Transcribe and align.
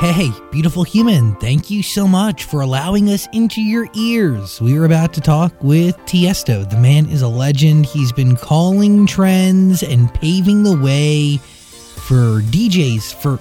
Hey, 0.00 0.30
beautiful 0.52 0.84
human, 0.84 1.34
thank 1.36 1.70
you 1.70 1.82
so 1.82 2.06
much 2.06 2.44
for 2.44 2.60
allowing 2.60 3.10
us 3.10 3.26
into 3.32 3.60
your 3.60 3.88
ears. 3.94 4.60
We 4.60 4.78
are 4.78 4.84
about 4.84 5.12
to 5.14 5.20
talk 5.20 5.52
with 5.60 5.96
Tiesto. 6.06 6.68
The 6.70 6.76
man 6.78 7.08
is 7.08 7.22
a 7.22 7.28
legend. 7.28 7.84
He's 7.84 8.12
been 8.12 8.36
calling 8.36 9.06
trends 9.08 9.82
and 9.82 10.12
paving 10.14 10.62
the 10.62 10.76
way 10.76 11.38
for 11.38 12.40
DJs 12.42 13.12
for 13.14 13.40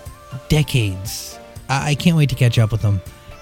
decades. 0.50 1.38
I, 1.70 1.92
I 1.92 1.96
can't 1.96 2.18
wait 2.18 2.30
to 2.30 2.36
catch 2.36 2.58
up 2.58 2.72
with 2.72 2.82
him. 2.82 3.02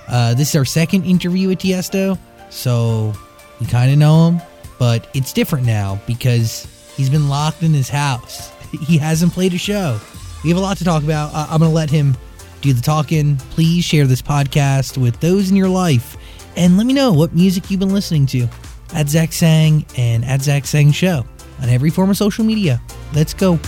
Uh, 0.09 0.33
this 0.33 0.49
is 0.49 0.55
our 0.57 0.65
second 0.65 1.05
interview 1.05 1.47
with 1.47 1.59
Tiesto, 1.59 2.19
so 2.49 3.13
we 3.61 3.65
kind 3.65 3.91
of 3.93 3.97
know 3.97 4.29
him, 4.31 4.41
but 4.77 5.07
it's 5.13 5.31
different 5.31 5.65
now 5.65 6.01
because 6.05 6.67
he's 6.97 7.09
been 7.09 7.29
locked 7.29 7.63
in 7.63 7.73
his 7.73 7.89
house. 7.89 8.51
He 8.85 8.97
hasn't 8.97 9.31
played 9.31 9.53
a 9.53 9.57
show. 9.57 10.01
We 10.43 10.49
have 10.49 10.57
a 10.57 10.61
lot 10.61 10.75
to 10.77 10.83
talk 10.83 11.01
about. 11.03 11.33
I- 11.33 11.43
I'm 11.49 11.59
going 11.59 11.71
to 11.71 11.75
let 11.75 11.89
him 11.89 12.17
do 12.65 12.73
the 12.73 12.81
talking. 12.81 13.37
Please 13.51 13.85
share 13.85 14.07
this 14.07 14.21
podcast 14.23 14.97
with 14.97 15.19
those 15.19 15.51
in 15.51 15.55
your 15.55 15.69
life 15.69 16.17
and 16.57 16.77
let 16.77 16.87
me 16.87 16.93
know 16.93 17.13
what 17.13 17.33
music 17.35 17.69
you've 17.69 17.79
been 17.79 17.93
listening 17.93 18.25
to 18.27 18.47
at 18.93 19.07
Zach 19.07 19.31
Sang 19.33 19.85
and 19.97 20.25
at 20.25 20.41
Zach 20.41 20.65
Sang 20.65 20.91
Show 20.91 21.23
on 21.61 21.69
every 21.69 21.91
form 21.91 22.09
of 22.09 22.17
social 22.17 22.43
media. 22.43 22.81
Let's 23.13 23.33
go. 23.35 23.59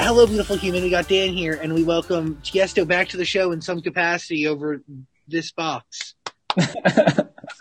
Hello, 0.00 0.26
beautiful 0.26 0.56
human. 0.56 0.82
We 0.82 0.90
got 0.90 1.06
Dan 1.08 1.30
here, 1.32 1.58
and 1.62 1.74
we 1.74 1.84
welcome 1.84 2.36
Tiesto 2.42 2.86
back 2.86 3.08
to 3.10 3.16
the 3.16 3.24
show 3.24 3.52
in 3.52 3.60
some 3.60 3.80
capacity 3.82 4.46
over 4.48 4.82
this 5.28 5.52
box. 5.52 6.14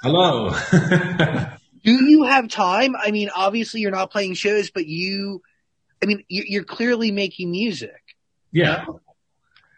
Hello. 0.02 0.56
Do 1.84 1.92
you 2.06 2.24
have 2.24 2.48
time? 2.48 2.96
I 2.96 3.12
mean, 3.12 3.30
obviously 3.36 3.82
you're 3.82 3.92
not 3.92 4.12
playing 4.12 4.34
shows, 4.34 4.72
but 4.72 4.88
you, 4.88 5.42
I 6.02 6.06
mean, 6.08 6.24
you- 6.30 6.46
you're 6.48 6.64
clearly 6.64 7.12
making 7.12 7.52
music. 7.52 8.02
Yeah. 8.58 8.86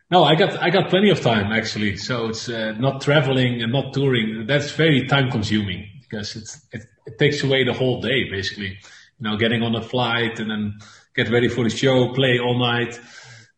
No, 0.09 0.23
I 0.23 0.35
got 0.35 0.57
I 0.57 0.69
got 0.69 0.89
plenty 0.89 1.09
of 1.09 1.19
time 1.21 1.51
actually. 1.51 1.97
So 1.97 2.29
it's 2.29 2.47
uh, 2.47 2.71
not 2.79 3.01
traveling 3.01 3.61
and 3.61 3.71
not 3.71 3.93
touring. 3.93 4.45
That's 4.47 4.71
very 4.71 5.05
time 5.05 5.29
consuming 5.29 5.81
because 6.01 6.35
it's 6.35 6.53
it, 6.71 6.83
it 7.05 7.19
takes 7.19 7.43
away 7.43 7.63
the 7.65 7.73
whole 7.73 8.01
day 8.01 8.29
basically. 8.29 8.71
You 9.19 9.23
know, 9.25 9.37
getting 9.37 9.61
on 9.63 9.75
a 9.75 9.81
flight 9.81 10.39
and 10.39 10.49
then 10.49 10.79
get 11.13 11.29
ready 11.29 11.49
for 11.49 11.63
the 11.63 11.69
show, 11.69 12.13
play 12.13 12.39
all 12.39 12.57
night. 12.57 12.99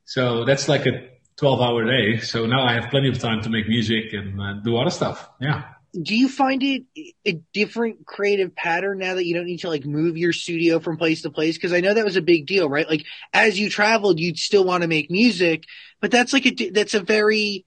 So 0.06 0.44
that's 0.44 0.68
like 0.68 0.88
a 0.88 1.10
12 1.38 1.62
hour 1.62 1.86
day. 1.86 2.18
So 2.18 2.48
now 2.48 2.66
I 2.66 2.74
have 2.74 2.90
plenty 2.90 3.10
of 3.10 3.20
time 3.20 3.42
to 3.44 3.50
make 3.50 3.68
music 3.68 4.14
and 4.14 4.42
uh, 4.42 4.54
do 4.64 4.78
other 4.78 4.90
stuff. 4.90 5.30
Yeah. 5.40 5.64
Do 5.94 6.16
you 6.16 6.30
find 6.30 6.64
it 6.64 6.84
a 7.26 7.34
different 7.54 8.06
creative 8.06 8.56
pattern 8.56 9.00
now 9.00 9.16
that 9.16 9.26
you 9.26 9.36
don't 9.36 9.46
need 9.46 9.60
to 9.60 9.70
like 9.70 9.86
move 9.86 10.18
your 10.18 10.32
studio 10.32 10.80
from 10.80 10.98
place 10.98 11.24
to 11.24 11.30
place? 11.30 11.58
Because 11.58 11.74
I 11.74 11.82
know 11.82 11.94
that 11.94 12.06
was 12.06 12.16
a 12.16 12.22
big 12.22 12.48
deal, 12.48 12.70
right? 12.70 12.90
Like 12.90 13.06
as 13.34 13.60
you 13.60 13.70
traveled, 13.70 14.20
you'd 14.20 14.38
still 14.38 14.64
want 14.64 14.84
to 14.84 14.88
make 14.88 15.12
music, 15.12 15.66
but 16.00 16.12
that's 16.12 16.32
like 16.32 16.46
a 16.46 16.70
that's 16.70 16.94
a 16.94 17.02
very, 17.02 17.66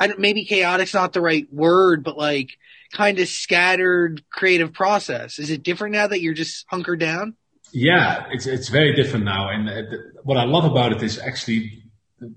I 0.00 0.08
don't, 0.08 0.18
maybe 0.18 0.44
chaotic's 0.44 0.94
not 0.94 1.12
the 1.12 1.20
right 1.20 1.46
word, 1.52 2.02
but 2.02 2.16
like 2.16 2.50
kind 2.92 3.18
of 3.20 3.28
scattered 3.28 4.22
creative 4.30 4.72
process. 4.72 5.38
Is 5.38 5.50
it 5.50 5.62
different 5.62 5.94
now 5.94 6.08
that 6.08 6.20
you're 6.20 6.34
just 6.34 6.66
hunkered 6.68 6.98
down? 6.98 7.36
Yeah, 7.72 8.26
it's 8.32 8.46
it's 8.46 8.68
very 8.68 8.94
different 8.96 9.24
now, 9.24 9.48
and 9.48 9.68
uh, 9.68 9.96
what 10.24 10.36
I 10.36 10.44
love 10.44 10.64
about 10.64 10.92
it 10.92 11.02
is 11.02 11.18
actually 11.20 11.84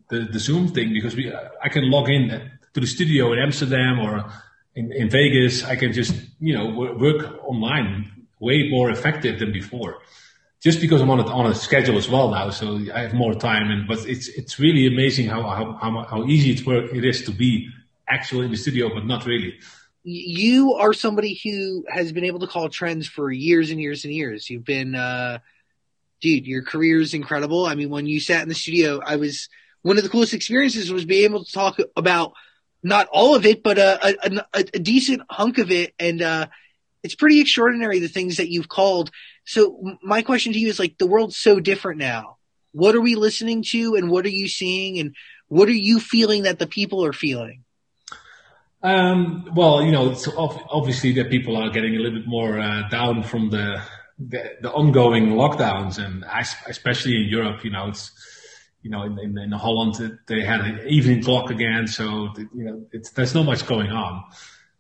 the 0.10 0.28
the 0.32 0.40
Zoom 0.40 0.68
thing 0.68 0.94
because 0.94 1.16
we 1.16 1.34
I 1.34 1.70
can 1.70 1.90
log 1.90 2.10
in 2.10 2.52
to 2.74 2.80
the 2.80 2.86
studio 2.86 3.34
in 3.34 3.40
Amsterdam 3.40 4.00
or 4.00 4.32
in, 4.76 4.92
in 4.92 5.10
Vegas. 5.10 5.64
I 5.64 5.76
can 5.76 5.94
just 5.94 6.14
you 6.40 6.54
know 6.54 6.66
work 7.00 7.44
online 7.44 8.28
way 8.40 8.70
more 8.70 8.90
effective 8.90 9.40
than 9.40 9.52
before, 9.52 10.00
just 10.62 10.82
because 10.82 11.02
I'm 11.02 11.10
on 11.10 11.20
a, 11.20 11.28
on 11.28 11.46
a 11.52 11.56
schedule 11.56 11.98
as 11.98 12.10
well 12.10 12.30
now, 12.32 12.50
so 12.50 12.80
I 12.94 13.02
have 13.02 13.14
more 13.14 13.34
time. 13.34 13.72
And 13.72 13.88
but 13.88 14.06
it's 14.06 14.28
it's 14.30 14.60
really 14.60 14.88
amazing 14.88 15.28
how 15.28 15.44
how 15.44 15.74
how, 15.74 16.04
how 16.04 16.24
easy 16.26 16.52
it 16.52 16.66
work 16.66 16.94
it 16.94 17.06
is 17.06 17.24
to 17.26 17.32
be 17.32 17.70
actually 18.08 18.46
in 18.46 18.52
the 18.52 18.58
studio, 18.58 18.90
but 18.94 19.06
not 19.06 19.26
really. 19.26 19.54
you 20.04 20.74
are 20.74 20.94
somebody 20.94 21.40
who 21.44 21.86
has 21.88 22.12
been 22.12 22.26
able 22.26 22.40
to 22.40 22.48
call 22.48 22.70
trends 22.70 23.08
for 23.08 23.32
years 23.32 23.72
and 23.72 23.80
years 23.80 24.04
and 24.04 24.14
years. 24.14 24.50
You've 24.50 24.66
been, 24.66 24.96
uh, 24.96 25.40
dude, 26.22 26.46
your 26.46 26.62
career 26.62 27.00
is 27.00 27.14
incredible. 27.14 27.66
I 27.66 27.76
mean, 27.76 27.90
when 27.90 28.06
you 28.06 28.20
sat 28.20 28.44
in 28.44 28.50
the 28.50 28.56
studio, 28.56 29.00
I 29.06 29.16
was, 29.16 29.48
one 29.82 29.98
of 29.98 30.04
the 30.04 30.10
coolest 30.10 30.34
experiences 30.34 30.92
was 30.92 31.06
being 31.06 31.24
able 31.24 31.46
to 31.46 31.52
talk 31.52 31.78
about 31.96 32.34
not 32.84 33.08
all 33.12 33.36
of 33.36 33.46
it, 33.46 33.64
but 33.64 33.78
a, 33.78 34.44
a, 34.54 34.66
a, 34.74 34.80
decent 34.80 35.22
hunk 35.30 35.58
of 35.58 35.72
it. 35.72 35.94
And, 35.98 36.22
uh, 36.22 36.48
it's 37.04 37.16
pretty 37.16 37.42
extraordinary 37.42 38.00
the 38.00 38.08
things 38.08 38.38
that 38.38 38.50
you've 38.50 38.70
called. 38.70 39.12
So 39.46 39.98
my 40.02 40.22
question 40.22 40.54
to 40.54 40.60
you 40.60 40.70
is 40.70 40.80
like, 40.80 40.98
the 40.98 41.08
world's 41.08 41.38
so 41.38 41.60
different 41.60 42.00
now. 42.00 42.38
What 42.72 42.96
are 42.96 43.02
we 43.02 43.16
listening 43.16 43.64
to 43.72 43.96
and 43.96 44.10
what 44.10 44.26
are 44.26 44.30
you 44.30 44.48
seeing 44.48 45.00
and 45.00 45.16
what 45.48 45.68
are 45.68 45.72
you 45.72 46.00
feeling 46.00 46.44
that 46.44 46.60
the 46.60 46.68
people 46.68 47.06
are 47.06 47.14
feeling? 47.14 47.64
Um, 48.82 49.50
well, 49.56 49.84
you 49.84 49.92
know, 49.92 50.12
it's 50.12 50.28
obviously 50.28 51.14
that 51.14 51.30
people 51.30 51.56
are 51.56 51.70
getting 51.70 51.96
a 51.96 52.00
little 52.00 52.20
bit 52.20 52.28
more 52.28 52.60
uh, 52.60 52.90
down 52.90 53.24
from 53.24 53.50
the, 53.50 53.82
the 54.20 54.58
the 54.62 54.72
ongoing 54.72 55.28
lockdowns, 55.28 56.04
and 56.04 56.26
especially 56.68 57.16
in 57.16 57.30
Europe, 57.30 57.64
you 57.64 57.72
know, 57.72 57.88
it's 57.88 58.12
you 58.84 58.90
know, 58.90 59.04
in, 59.04 59.18
in, 59.18 59.38
in 59.38 59.52
Holland 59.52 59.96
they 60.28 60.42
had 60.42 60.62
an 60.62 60.88
evening 60.88 61.24
clock 61.24 61.50
again, 61.50 61.88
so 61.88 62.30
you 62.54 62.66
know, 62.66 62.86
it's, 62.92 63.12
there's 63.12 63.34
not 63.34 63.46
much 63.46 63.66
going 63.66 63.90
on. 63.90 64.24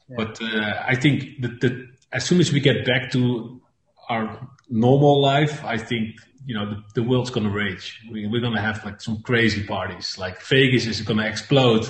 But 0.09 0.41
uh, 0.41 0.83
I 0.85 0.95
think 0.95 1.41
that, 1.41 1.61
that 1.61 1.87
as 2.11 2.25
soon 2.25 2.39
as 2.41 2.51
we 2.51 2.59
get 2.59 2.85
back 2.85 3.11
to 3.11 3.61
our 4.09 4.47
normal 4.69 5.21
life, 5.21 5.63
I 5.63 5.77
think 5.77 6.17
you 6.45 6.53
know 6.53 6.69
the, 6.69 6.83
the 6.95 7.03
world's 7.03 7.29
gonna 7.29 7.49
rage. 7.49 8.01
We, 8.11 8.27
we're 8.27 8.41
gonna 8.41 8.61
have 8.61 8.83
like 8.83 9.01
some 9.01 9.21
crazy 9.21 9.63
parties. 9.63 10.17
Like 10.17 10.41
Vegas 10.41 10.85
is 10.85 11.01
gonna 11.01 11.25
explode. 11.25 11.89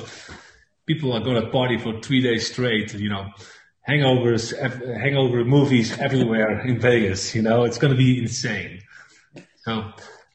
People 0.85 1.13
are 1.13 1.21
gonna 1.21 1.49
party 1.49 1.79
for 1.79 1.99
three 1.99 2.21
days 2.21 2.51
straight. 2.51 2.93
You 2.93 3.09
know, 3.09 3.31
hangovers, 3.89 4.55
hangover 5.01 5.43
movies 5.43 5.97
everywhere 5.97 6.61
in 6.61 6.79
Vegas. 6.79 7.33
You 7.33 7.41
know, 7.41 7.63
it's 7.63 7.79
gonna 7.79 7.95
be 7.95 8.19
insane. 8.19 8.81
So. 9.65 9.91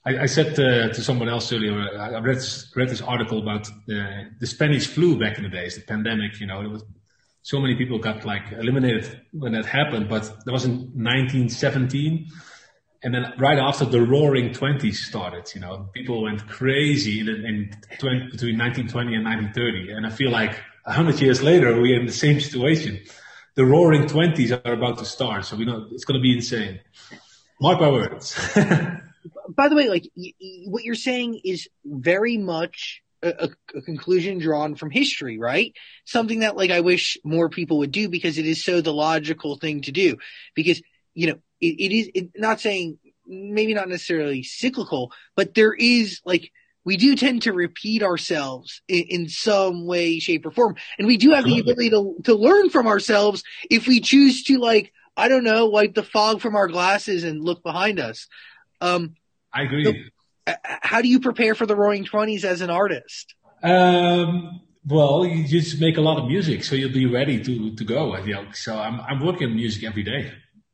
I, 0.08 0.22
I 0.22 0.26
said 0.26 0.58
uh, 0.58 0.88
to 0.88 1.02
someone 1.02 1.28
else 1.28 1.52
earlier, 1.52 1.74
I 1.98 2.14
I 2.14 2.20
read 2.20 2.36
this, 2.36 2.72
read 2.74 2.88
this 2.88 3.02
article 3.02 3.38
about 3.42 3.68
the, 3.86 4.30
the 4.40 4.46
Spanish 4.46 4.86
flu 4.86 5.18
back 5.18 5.36
in 5.36 5.44
the 5.44 5.50
days, 5.50 5.74
the 5.74 5.82
pandemic. 5.82 6.40
You 6.40 6.46
know, 6.46 6.60
was 6.60 6.84
so 7.42 7.60
many 7.60 7.74
people 7.74 7.98
got 7.98 8.24
like 8.24 8.52
eliminated 8.52 9.20
when 9.32 9.52
that 9.52 9.66
happened, 9.66 10.08
but 10.08 10.22
that 10.44 10.52
was 10.52 10.64
in 10.64 10.72
1917. 10.94 12.26
And 13.02 13.14
then 13.14 13.32
right 13.38 13.58
after 13.58 13.84
the 13.84 14.00
roaring 14.00 14.50
20s 14.50 14.94
started, 14.94 15.54
you 15.54 15.60
know, 15.60 15.88
people 15.92 16.22
went 16.22 16.48
crazy 16.48 17.20
in, 17.20 17.28
in 17.28 17.70
20, 17.98 18.30
between 18.32 18.58
1920 18.58 19.14
and 19.14 19.24
1930. 19.24 19.92
And 19.92 20.06
I 20.06 20.10
feel 20.10 20.30
like 20.30 20.58
a 20.84 20.92
hundred 20.92 21.20
years 21.20 21.42
later, 21.42 21.80
we're 21.80 22.00
in 22.00 22.06
the 22.06 22.12
same 22.12 22.40
situation. 22.40 23.00
The 23.54 23.64
roaring 23.64 24.04
20s 24.04 24.60
are 24.64 24.72
about 24.72 24.98
to 24.98 25.04
start. 25.04 25.44
So 25.44 25.56
we 25.56 25.64
know 25.64 25.86
it's 25.92 26.04
going 26.04 26.18
to 26.18 26.22
be 26.22 26.34
insane. 26.34 26.80
Mark 27.60 27.80
my 27.80 27.90
words. 27.90 28.36
by 29.48 29.68
the 29.68 29.76
way, 29.76 29.88
like 29.88 30.08
y- 30.16 30.32
y- 30.40 30.64
what 30.66 30.84
you're 30.84 30.94
saying 30.94 31.40
is 31.44 31.68
very 31.84 32.38
much 32.38 33.02
a, 33.22 33.50
a, 33.74 33.82
conclusion 33.82 34.38
drawn 34.38 34.74
from 34.74 34.90
history, 34.90 35.38
right? 35.38 35.74
Something 36.04 36.40
that 36.40 36.56
like 36.56 36.70
I 36.70 36.80
wish 36.80 37.18
more 37.24 37.48
people 37.48 37.78
would 37.78 37.92
do 37.92 38.08
because 38.08 38.38
it 38.38 38.46
is 38.46 38.64
so 38.64 38.80
the 38.80 38.92
logical 38.92 39.56
thing 39.56 39.82
to 39.82 39.92
do. 39.92 40.16
Because 40.54 40.80
you 41.14 41.28
know 41.28 41.38
it, 41.60 41.80
it 41.80 41.92
is 41.92 42.10
it, 42.14 42.30
not 42.36 42.60
saying 42.60 42.98
maybe 43.26 43.74
not 43.74 43.88
necessarily 43.88 44.42
cyclical, 44.42 45.12
but 45.36 45.54
there 45.54 45.74
is 45.74 46.20
like 46.24 46.50
we 46.84 46.96
do 46.96 47.16
tend 47.16 47.42
to 47.42 47.52
repeat 47.52 48.02
ourselves 48.02 48.80
in, 48.88 49.04
in 49.08 49.28
some 49.28 49.86
way, 49.86 50.20
shape, 50.20 50.46
or 50.46 50.50
form, 50.50 50.76
and 50.98 51.06
we 51.06 51.16
do 51.16 51.32
have 51.32 51.44
the 51.44 51.58
ability 51.60 51.90
to 51.90 52.16
to 52.24 52.34
learn 52.34 52.70
from 52.70 52.86
ourselves 52.86 53.42
if 53.70 53.86
we 53.86 54.00
choose 54.00 54.44
to 54.44 54.58
like 54.58 54.92
I 55.16 55.28
don't 55.28 55.44
know 55.44 55.66
wipe 55.66 55.94
the 55.94 56.02
fog 56.02 56.40
from 56.40 56.54
our 56.54 56.68
glasses 56.68 57.24
and 57.24 57.42
look 57.42 57.62
behind 57.62 57.98
us. 57.98 58.28
Um, 58.80 59.14
I 59.52 59.62
agree. 59.62 60.10
uh, 60.46 60.54
how 60.64 61.02
do 61.02 61.08
you 61.08 61.20
prepare 61.20 61.54
for 61.54 61.66
the 61.66 61.76
roaring 61.76 62.04
20s 62.04 62.44
as 62.44 62.60
an 62.60 62.70
artist 62.70 63.34
Um, 63.62 64.60
well, 64.86 65.26
you 65.26 65.46
just 65.46 65.80
make 65.80 65.96
a 65.98 66.00
lot 66.00 66.18
of 66.18 66.26
music, 66.28 66.64
so 66.64 66.74
you'll 66.74 66.92
be 66.92 67.06
ready 67.06 67.42
to 67.42 67.74
to 67.76 67.84
go. 67.84 68.16
You 68.18 68.34
know, 68.34 68.44
so 68.52 68.78
I'm 68.78 69.00
I'm 69.00 69.20
working 69.24 69.48
on 69.48 69.56
music 69.56 69.84
every 69.84 70.02
day. 70.02 70.32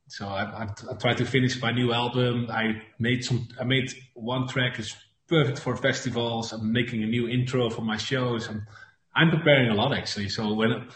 So 0.09 0.29
I, 0.29 0.43
I, 0.43 0.69
I 0.91 0.95
tried 0.95 1.17
to 1.19 1.25
finish 1.25 1.61
my 1.61 1.73
new 1.73 1.93
album. 1.93 2.49
I 2.51 2.83
made 2.99 3.25
some. 3.25 3.49
I 3.61 3.65
made 3.65 3.93
one 4.15 4.47
track 4.47 4.79
is 4.79 4.95
perfect 5.27 5.59
for 5.59 5.77
festivals. 5.77 6.53
I'm 6.53 6.73
making 6.73 7.03
a 7.03 7.07
new 7.07 7.29
intro 7.29 7.71
for 7.71 7.81
my 7.83 7.97
shows. 7.97 8.49
I'm, 8.49 8.67
I'm 9.17 9.31
preparing 9.31 9.71
a 9.71 9.75
lot 9.75 9.93
actually. 9.93 10.29
So 10.29 10.53
when 10.53 10.89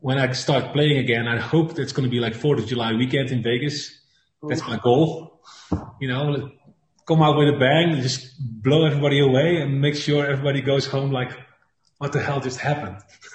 when 0.00 0.18
I 0.18 0.32
start 0.32 0.72
playing 0.72 0.98
again, 0.98 1.26
I 1.26 1.38
hope 1.38 1.78
it's 1.78 1.92
going 1.92 2.04
to 2.04 2.10
be 2.10 2.20
like 2.20 2.34
Fourth 2.34 2.60
of 2.60 2.66
July 2.66 2.92
weekend 2.94 3.30
in 3.30 3.42
Vegas. 3.42 3.90
That's 4.42 4.60
my 4.62 4.78
goal. 4.78 5.33
You 6.00 6.08
know, 6.08 6.50
come 7.06 7.22
out 7.22 7.36
with 7.36 7.48
a 7.48 7.58
bang, 7.58 8.00
just 8.00 8.34
blow 8.40 8.86
everybody 8.86 9.20
away, 9.20 9.60
and 9.60 9.80
make 9.80 9.94
sure 9.94 10.26
everybody 10.26 10.60
goes 10.60 10.86
home 10.86 11.10
like, 11.10 11.32
"What 11.98 12.12
the 12.12 12.22
hell 12.22 12.40
just 12.40 12.58
happened?" 12.58 12.98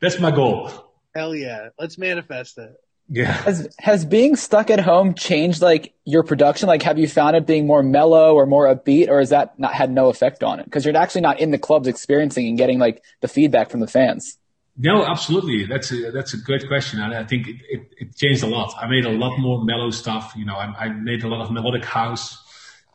That's 0.00 0.20
my 0.20 0.30
goal. 0.30 0.70
Hell 1.14 1.34
yeah, 1.34 1.70
let's 1.78 1.98
manifest 1.98 2.58
it. 2.58 2.74
Yeah. 3.08 3.32
Has 3.32 3.68
has 3.78 4.04
being 4.04 4.34
stuck 4.34 4.68
at 4.68 4.80
home 4.80 5.14
changed 5.14 5.62
like 5.62 5.94
your 6.04 6.24
production? 6.24 6.66
Like, 6.66 6.82
have 6.82 6.98
you 6.98 7.06
found 7.06 7.36
it 7.36 7.46
being 7.46 7.66
more 7.66 7.82
mellow 7.82 8.34
or 8.34 8.46
more 8.46 8.66
upbeat, 8.66 9.08
or 9.08 9.20
has 9.20 9.30
that 9.30 9.58
not 9.58 9.74
had 9.74 9.90
no 9.90 10.08
effect 10.08 10.42
on 10.42 10.58
it? 10.58 10.64
Because 10.64 10.84
you're 10.84 10.96
actually 10.96 11.20
not 11.20 11.38
in 11.38 11.52
the 11.52 11.58
clubs 11.58 11.86
experiencing 11.86 12.48
and 12.48 12.58
getting 12.58 12.78
like 12.78 13.02
the 13.20 13.28
feedback 13.28 13.70
from 13.70 13.80
the 13.80 13.86
fans. 13.86 14.38
No, 14.78 15.06
absolutely. 15.06 15.66
That's 15.66 15.90
a 15.90 16.10
that's 16.10 16.34
a 16.34 16.38
great 16.38 16.66
question, 16.68 17.00
and 17.00 17.14
I 17.14 17.24
think 17.24 17.48
it, 17.48 17.56
it, 17.68 17.94
it 17.98 18.16
changed 18.16 18.42
a 18.42 18.46
lot. 18.46 18.74
I 18.78 18.86
made 18.86 19.06
a 19.06 19.10
lot 19.10 19.38
more 19.38 19.64
mellow 19.64 19.90
stuff. 19.90 20.34
You 20.36 20.44
know, 20.44 20.56
I, 20.56 20.66
I 20.84 20.88
made 20.90 21.24
a 21.24 21.28
lot 21.28 21.40
of 21.40 21.50
melodic 21.50 21.84
house, 21.84 22.36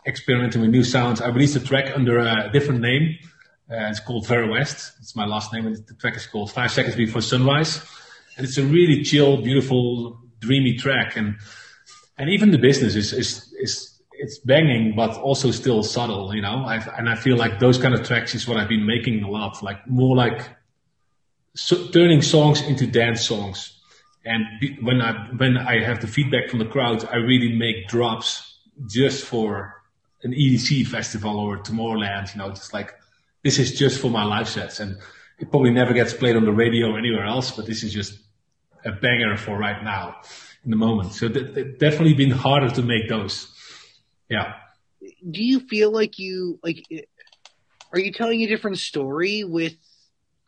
experimenting 0.06 0.62
with 0.62 0.70
new 0.70 0.84
sounds. 0.84 1.22
I 1.22 1.30
released 1.30 1.56
a 1.56 1.60
track 1.60 1.92
under 1.96 2.20
a 2.20 2.52
different 2.54 2.82
name. 2.82 3.18
Uh, 3.70 3.90
it's 3.90 4.00
called 4.00 4.28
VER:WEST. 4.28 4.94
It's 5.00 5.16
my 5.16 5.26
last 5.26 5.52
name, 5.54 5.66
and 5.66 5.76
the 5.76 5.96
track 5.96 6.16
is 6.16 6.28
called 6.28 6.52
Five 6.52 6.72
Seconds 6.72 6.96
Before 6.96 7.22
Sunrise 7.22 7.82
and 8.38 8.48
it's 8.48 8.58
a 8.58 8.64
really 8.64 9.04
chill, 9.04 9.42
beautiful, 9.42 10.20
dreamy 10.40 10.76
track. 10.76 11.16
And 11.16 11.38
and 12.18 12.30
even 12.30 12.52
the 12.52 12.58
business 12.58 12.96
is 12.96 13.14
is 13.14 13.54
is 13.60 14.02
it's 14.14 14.40
banging, 14.40 14.96
but 14.96 15.18
also 15.18 15.52
still 15.52 15.84
subtle, 15.84 16.34
you 16.36 16.42
know. 16.42 16.64
I've, 16.66 16.88
and 16.88 17.10
I 17.10 17.16
feel 17.16 17.38
like 17.38 17.60
those 17.60 17.78
kind 17.80 17.94
of 17.94 18.06
tracks 18.06 18.36
is 18.36 18.48
what 18.48 18.58
I've 18.58 18.70
been 18.70 18.86
making 18.86 19.24
a 19.24 19.30
lot, 19.30 19.64
like 19.64 19.88
more 19.88 20.16
like 20.16 20.48
so, 21.56 21.88
turning 21.88 22.22
songs 22.22 22.62
into 22.62 22.88
dance 22.88 23.26
songs. 23.26 23.78
And 24.24 24.46
be, 24.60 24.78
when 24.82 25.02
I 25.02 25.30
when 25.36 25.58
I 25.58 25.84
have 25.84 26.02
the 26.02 26.08
feedback 26.08 26.50
from 26.50 26.60
the 26.60 26.66
crowd, 26.66 27.06
I 27.12 27.18
really 27.18 27.56
make 27.56 27.88
drops 27.88 28.60
just 28.88 29.26
for 29.26 29.82
an 30.24 30.34
EDC 30.34 30.88
festival 30.88 31.40
or 31.40 31.58
Tomorrowland, 31.58 32.34
you 32.34 32.40
know, 32.40 32.50
just 32.50 32.74
like 32.74 32.94
this 33.44 33.58
is 33.58 33.78
just 33.78 34.00
for 34.00 34.10
my 34.10 34.24
live 34.24 34.48
sets 34.48 34.80
and 34.80 34.98
it 35.40 35.50
probably 35.50 35.72
never 35.72 35.94
gets 35.94 36.14
played 36.14 36.36
on 36.36 36.46
the 36.46 36.52
radio 36.52 36.92
or 36.92 37.00
anywhere 37.00 37.26
else, 37.26 37.52
but 37.52 37.66
this 37.66 37.84
is 37.84 37.92
just 37.92 38.20
a 38.86 38.92
banger 38.92 39.36
for 39.38 39.58
right 39.58 39.84
now 39.84 40.18
in 40.64 40.70
the 40.70 40.78
moment. 40.78 41.14
So 41.14 41.28
definitely 41.28 42.14
been 42.14 42.32
harder 42.32 42.70
to 42.70 42.84
make 42.84 43.10
those. 43.10 43.52
Yeah. 44.30 44.54
Do 45.30 45.44
you 45.44 45.60
feel 45.62 45.92
like 45.92 46.20
you 46.20 46.60
like? 46.64 46.86
Are 47.92 48.00
you 48.00 48.14
telling 48.14 48.42
a 48.44 48.48
different 48.48 48.78
story 48.78 49.44
with 49.44 49.76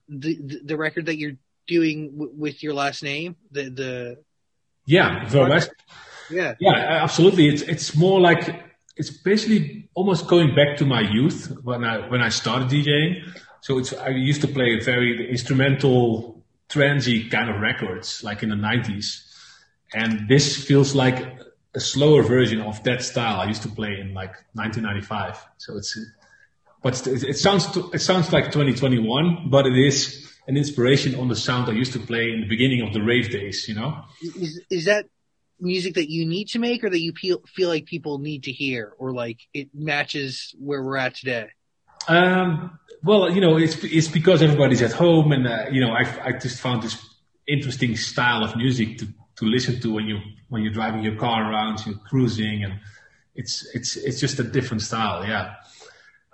the 0.09 0.35
the, 0.35 0.61
the 0.65 0.77
record 0.77 1.07
that 1.07 1.17
you're 1.17 1.37
doing 1.67 2.11
w- 2.11 2.33
with 2.35 2.63
your 2.63 2.73
last 2.73 3.03
name? 3.03 3.35
The 3.51 3.69
the 3.69 4.17
yeah, 4.85 5.27
the. 5.29 5.69
Yeah, 6.29 6.55
yeah, 6.59 7.03
absolutely. 7.03 7.47
It's 7.47 7.61
it's 7.61 7.95
more 7.95 8.19
like 8.19 8.63
it's 8.95 9.09
basically 9.09 9.89
almost 9.93 10.27
going 10.27 10.55
back 10.55 10.77
to 10.77 10.85
my 10.85 11.01
youth 11.01 11.55
when 11.63 11.83
I 11.83 12.07
when 12.09 12.21
I 12.21 12.29
started 12.29 12.69
DJing. 12.69 13.29
So 13.61 13.77
it's 13.77 13.93
I 13.93 14.09
used 14.09 14.41
to 14.41 14.47
play 14.47 14.79
very 14.79 15.29
instrumental, 15.29 16.43
transy 16.69 17.29
kind 17.29 17.49
of 17.49 17.61
records, 17.61 18.23
like 18.23 18.43
in 18.43 18.49
the 18.49 18.55
'90s, 18.55 19.23
and 19.93 20.27
this 20.27 20.63
feels 20.63 20.95
like 20.95 21.39
a 21.75 21.79
slower 21.79 22.21
version 22.21 22.61
of 22.61 22.83
that 22.83 23.01
style 23.01 23.39
I 23.39 23.45
used 23.45 23.63
to 23.63 23.69
play 23.69 23.99
in 23.99 24.13
like 24.13 24.35
1995. 24.53 25.43
So 25.57 25.77
it's, 25.77 25.97
but 26.83 27.07
it 27.07 27.37
sounds 27.37 27.65
it 27.93 28.01
sounds 28.01 28.31
like 28.31 28.45
2021, 28.51 29.49
but 29.49 29.65
it 29.65 29.77
is 29.77 30.31
an 30.47 30.57
inspiration 30.57 31.15
on 31.15 31.29
the 31.29 31.35
sound 31.35 31.69
I 31.69 31.73
used 31.73 31.93
to 31.93 31.99
play 31.99 32.31
in 32.31 32.41
the 32.41 32.47
beginning 32.47 32.81
of 32.85 32.93
the 32.93 33.01
rave 33.01 33.31
days. 33.31 33.67
You 33.67 33.75
know, 33.75 34.03
is 34.21 34.61
is 34.69 34.85
that 34.85 35.05
music 35.59 35.93
that 35.95 36.11
you 36.11 36.25
need 36.25 36.49
to 36.49 36.59
make, 36.59 36.83
or 36.83 36.89
that 36.89 36.99
you 36.99 37.13
feel 37.13 37.41
feel 37.47 37.69
like 37.69 37.85
people 37.85 38.19
need 38.19 38.43
to 38.43 38.51
hear, 38.51 38.93
or 38.99 39.13
like 39.13 39.39
it 39.53 39.69
matches 39.73 40.53
where 40.59 40.83
we're 40.83 40.97
at 40.97 41.15
today? 41.15 41.47
Um, 42.09 42.77
well, 43.01 43.31
you 43.31 43.39
know, 43.39 43.57
it's 43.57 43.81
it's 43.83 44.09
because 44.09 44.41
everybody's 44.41 44.81
at 44.81 44.91
home, 44.91 45.31
and 45.31 45.47
uh, 45.47 45.65
you 45.71 45.79
know, 45.79 45.93
I 45.93 46.03
I 46.25 46.31
just 46.33 46.59
found 46.59 46.83
this 46.83 46.97
interesting 47.47 47.95
style 47.95 48.43
of 48.43 48.57
music 48.57 48.97
to 48.97 49.07
to 49.37 49.45
listen 49.45 49.79
to 49.79 49.93
when 49.93 50.05
you 50.05 50.19
when 50.49 50.63
you're 50.63 50.73
driving 50.73 51.01
your 51.01 51.15
car 51.15 51.49
around, 51.49 51.85
you're 51.85 51.95
cruising, 51.95 52.65
and 52.65 52.73
it's 53.35 53.65
it's 53.73 53.95
it's 53.95 54.19
just 54.19 54.37
a 54.39 54.43
different 54.43 54.81
style. 54.81 55.25
Yeah, 55.25 55.53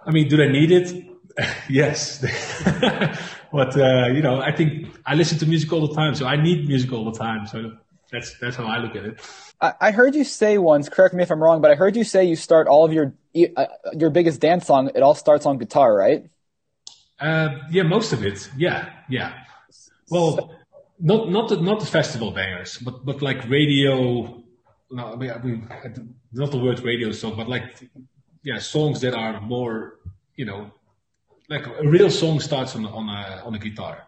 I 0.06 0.12
mean, 0.12 0.28
do 0.28 0.38
they 0.38 0.50
need 0.50 0.72
it? 0.72 1.06
yes, 1.70 2.20
but 3.52 3.78
uh, 3.78 4.08
you 4.08 4.22
know, 4.22 4.42
I 4.42 4.52
think 4.52 4.88
I 5.06 5.16
listen 5.16 5.38
to 5.40 5.46
music 5.46 5.72
all 5.72 5.88
the 5.88 5.96
time, 5.96 6.16
so 6.16 6.26
I 6.26 6.36
need 6.36 6.68
music 6.68 6.92
all 6.92 7.10
the 7.10 7.18
time. 7.18 7.48
So 7.48 7.74
that's 8.12 8.38
that's 8.40 8.56
how 8.56 8.66
I 8.66 8.78
look 8.80 8.96
at 8.96 9.06
it. 9.06 9.20
I 9.62 9.92
heard 9.92 10.16
you 10.16 10.24
say 10.24 10.58
once, 10.58 10.88
correct 10.88 11.14
me 11.14 11.22
if 11.22 11.32
I'm 11.32 11.44
wrong, 11.44 11.62
but 11.62 11.70
I 11.70 11.76
heard 11.76 11.98
you 11.98 12.06
say 12.06 12.24
you 12.24 12.38
start 12.38 12.68
all 12.68 12.86
of 12.86 12.94
your 12.94 13.14
uh, 13.58 13.66
your 13.94 14.10
biggest 14.10 14.40
dance 14.40 14.66
song. 14.66 14.90
It 14.96 15.02
all 15.02 15.16
starts 15.16 15.46
on 15.46 15.58
guitar, 15.58 15.94
right? 15.94 16.30
Uh, 17.20 17.58
yeah, 17.70 17.84
most 17.84 18.14
of 18.14 18.24
it. 18.24 18.50
Yeah, 18.56 18.90
yeah. 19.10 19.34
Well, 20.10 20.56
not 21.00 21.30
not 21.30 21.50
the, 21.50 21.58
not 21.58 21.82
the 21.82 21.86
festival 21.86 22.32
bangers, 22.32 22.78
but 22.78 23.06
but 23.06 23.22
like 23.22 23.48
radio. 23.50 24.44
No, 24.92 25.14
I 25.14 25.16
mean, 25.18 25.32
I 25.32 25.38
mean, 25.40 25.68
not 26.32 26.52
the 26.52 26.58
word 26.58 26.80
radio 26.80 27.12
song, 27.12 27.36
but 27.36 27.50
like 27.50 27.90
yeah, 28.44 28.60
songs 28.60 29.02
that 29.02 29.14
are 29.14 29.42
more, 29.42 30.00
you 30.36 30.46
know, 30.46 30.72
like 31.50 31.66
a 31.66 31.88
real 31.88 32.12
song 32.12 32.40
starts 32.40 32.76
on 32.76 32.86
on 32.86 33.10
a 33.10 33.44
on 33.46 33.56
a 33.56 33.60
guitar. 33.60 34.08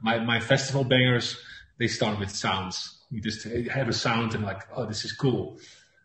My 0.00 0.18
my 0.18 0.40
festival 0.40 0.84
bangers 0.84 1.36
they 1.78 1.88
start 1.88 2.18
with 2.18 2.30
sounds 2.30 2.98
you 3.10 3.20
just 3.20 3.44
have 3.44 3.88
a 3.88 3.92
sound 3.92 4.34
and 4.34 4.44
like, 4.44 4.62
oh, 4.76 4.86
this 4.86 5.04
is 5.04 5.12
cool. 5.12 5.58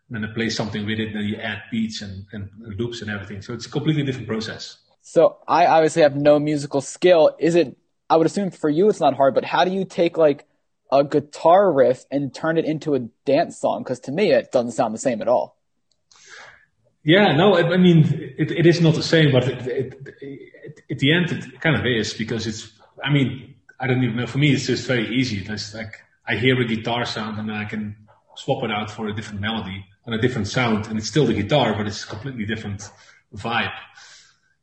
And 0.08 0.22
then 0.22 0.30
I 0.30 0.34
play 0.34 0.50
something 0.50 0.86
with 0.86 0.98
it, 0.98 1.12
then 1.12 1.24
you 1.24 1.36
add 1.36 1.62
beats 1.70 2.02
and, 2.02 2.24
and 2.32 2.50
loops 2.78 3.02
and 3.02 3.10
everything. 3.10 3.42
So 3.42 3.54
it's 3.54 3.66
a 3.66 3.70
completely 3.70 4.02
different 4.02 4.28
process. 4.28 4.78
So 5.02 5.38
I 5.46 5.66
obviously 5.66 6.02
have 6.02 6.16
no 6.16 6.38
musical 6.38 6.80
skill. 6.80 7.36
Is 7.38 7.54
it? 7.54 7.76
I 8.08 8.16
would 8.16 8.26
assume 8.26 8.50
for 8.50 8.70
you 8.70 8.88
it's 8.88 9.00
not 9.00 9.14
hard, 9.14 9.34
but 9.34 9.44
how 9.44 9.64
do 9.64 9.70
you 9.70 9.84
take 9.84 10.16
like 10.16 10.46
a 10.92 11.04
guitar 11.04 11.72
riff 11.72 12.04
and 12.10 12.34
turn 12.34 12.58
it 12.58 12.64
into 12.64 12.94
a 12.94 13.00
dance 13.24 13.58
song? 13.58 13.82
Because 13.82 14.00
to 14.00 14.12
me, 14.12 14.30
it 14.30 14.52
doesn't 14.52 14.72
sound 14.72 14.94
the 14.94 14.98
same 14.98 15.20
at 15.20 15.28
all. 15.28 15.53
Yeah, 17.04 17.36
no, 17.36 17.56
I 17.56 17.76
mean 17.76 18.34
it, 18.38 18.50
it 18.50 18.66
is 18.66 18.80
not 18.80 18.94
the 18.94 19.02
same, 19.02 19.30
but 19.30 19.46
it, 19.46 19.66
it, 19.66 20.16
it, 20.20 20.82
at 20.90 20.98
the 20.98 21.12
end 21.12 21.30
it 21.30 21.60
kind 21.60 21.76
of 21.76 21.84
is 21.86 22.14
because 22.14 22.46
it's. 22.46 22.72
I 23.02 23.12
mean, 23.12 23.54
I 23.78 23.86
don't 23.86 24.02
even 24.02 24.16
know. 24.16 24.26
For 24.26 24.38
me, 24.38 24.52
it's 24.52 24.66
just 24.66 24.86
very 24.86 25.14
easy. 25.14 25.44
It's 25.46 25.74
like 25.74 26.02
I 26.26 26.36
hear 26.36 26.58
a 26.58 26.64
guitar 26.64 27.04
sound 27.04 27.38
and 27.38 27.52
I 27.52 27.66
can 27.66 27.96
swap 28.36 28.64
it 28.64 28.70
out 28.70 28.90
for 28.90 29.06
a 29.06 29.14
different 29.14 29.42
melody 29.42 29.84
and 30.06 30.14
a 30.14 30.18
different 30.18 30.48
sound, 30.48 30.86
and 30.86 30.98
it's 30.98 31.08
still 31.08 31.26
the 31.26 31.34
guitar, 31.34 31.74
but 31.76 31.86
it's 31.86 32.04
a 32.04 32.06
completely 32.06 32.46
different 32.46 32.90
vibe. 33.36 33.72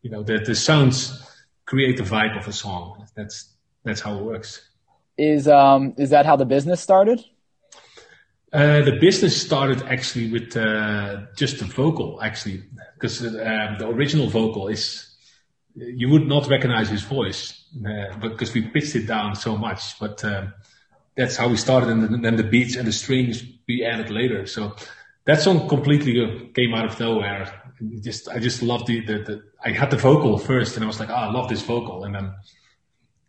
You 0.02 0.10
know, 0.10 0.24
the 0.24 0.40
the 0.40 0.56
sounds 0.56 1.24
create 1.66 1.98
the 1.98 2.04
vibe 2.04 2.40
of 2.40 2.48
a 2.48 2.54
song. 2.54 3.06
That's 3.16 3.54
that's 3.84 4.02
how 4.02 4.18
it 4.18 4.24
works. 4.24 4.68
Is 5.16 5.48
um 5.48 5.94
is 5.98 6.10
that 6.10 6.26
how 6.26 6.38
the 6.38 6.46
business 6.46 6.82
started? 6.82 7.24
Uh, 8.54 8.82
the 8.82 8.98
business 9.00 9.40
started 9.42 9.82
actually 9.84 10.30
with 10.30 10.56
uh, 10.58 11.22
just 11.38 11.60
the 11.60 11.66
vocal, 11.66 12.22
actually, 12.22 12.64
because 12.96 13.24
uh, 13.24 13.76
the 13.80 13.88
original 13.88 14.28
vocal 14.28 14.68
is 14.68 15.08
you 15.76 16.10
would 16.10 16.28
not 16.28 16.50
recognize 16.50 16.90
his 16.90 17.02
voice 17.02 17.64
uh, 17.88 18.18
because 18.18 18.54
we 18.54 18.62
pitched 18.62 18.96
it 18.96 19.08
down 19.08 19.36
so 19.36 19.58
much, 19.58 20.00
but. 20.00 20.24
Um, 20.24 20.54
that's 21.16 21.36
how 21.36 21.48
we 21.50 21.58
started, 21.58 21.90
and 21.90 22.24
then 22.24 22.36
the 22.36 22.44
beats 22.44 22.76
and 22.76 22.88
the 22.88 22.92
strings 22.92 23.44
we 23.68 23.84
added 23.84 24.10
later. 24.10 24.46
So 24.46 24.76
that 25.26 25.42
song 25.42 25.68
completely 25.68 26.50
came 26.54 26.74
out 26.74 26.86
of 26.86 27.00
nowhere. 27.00 27.62
Just 28.02 28.30
I 28.30 28.40
just 28.40 28.62
loved 28.62 28.88
the, 28.88 29.02
the, 29.02 29.14
the 29.20 29.44
I 29.64 29.72
had 29.72 29.92
the 29.92 29.98
vocal 29.98 30.38
first, 30.38 30.76
and 30.76 30.84
I 30.84 30.88
was 30.88 31.00
like, 31.00 31.10
oh, 31.10 31.16
I 31.16 31.32
love 31.32 31.50
this 31.50 31.62
vocal, 31.62 32.04
and 32.04 32.16
then 32.16 32.34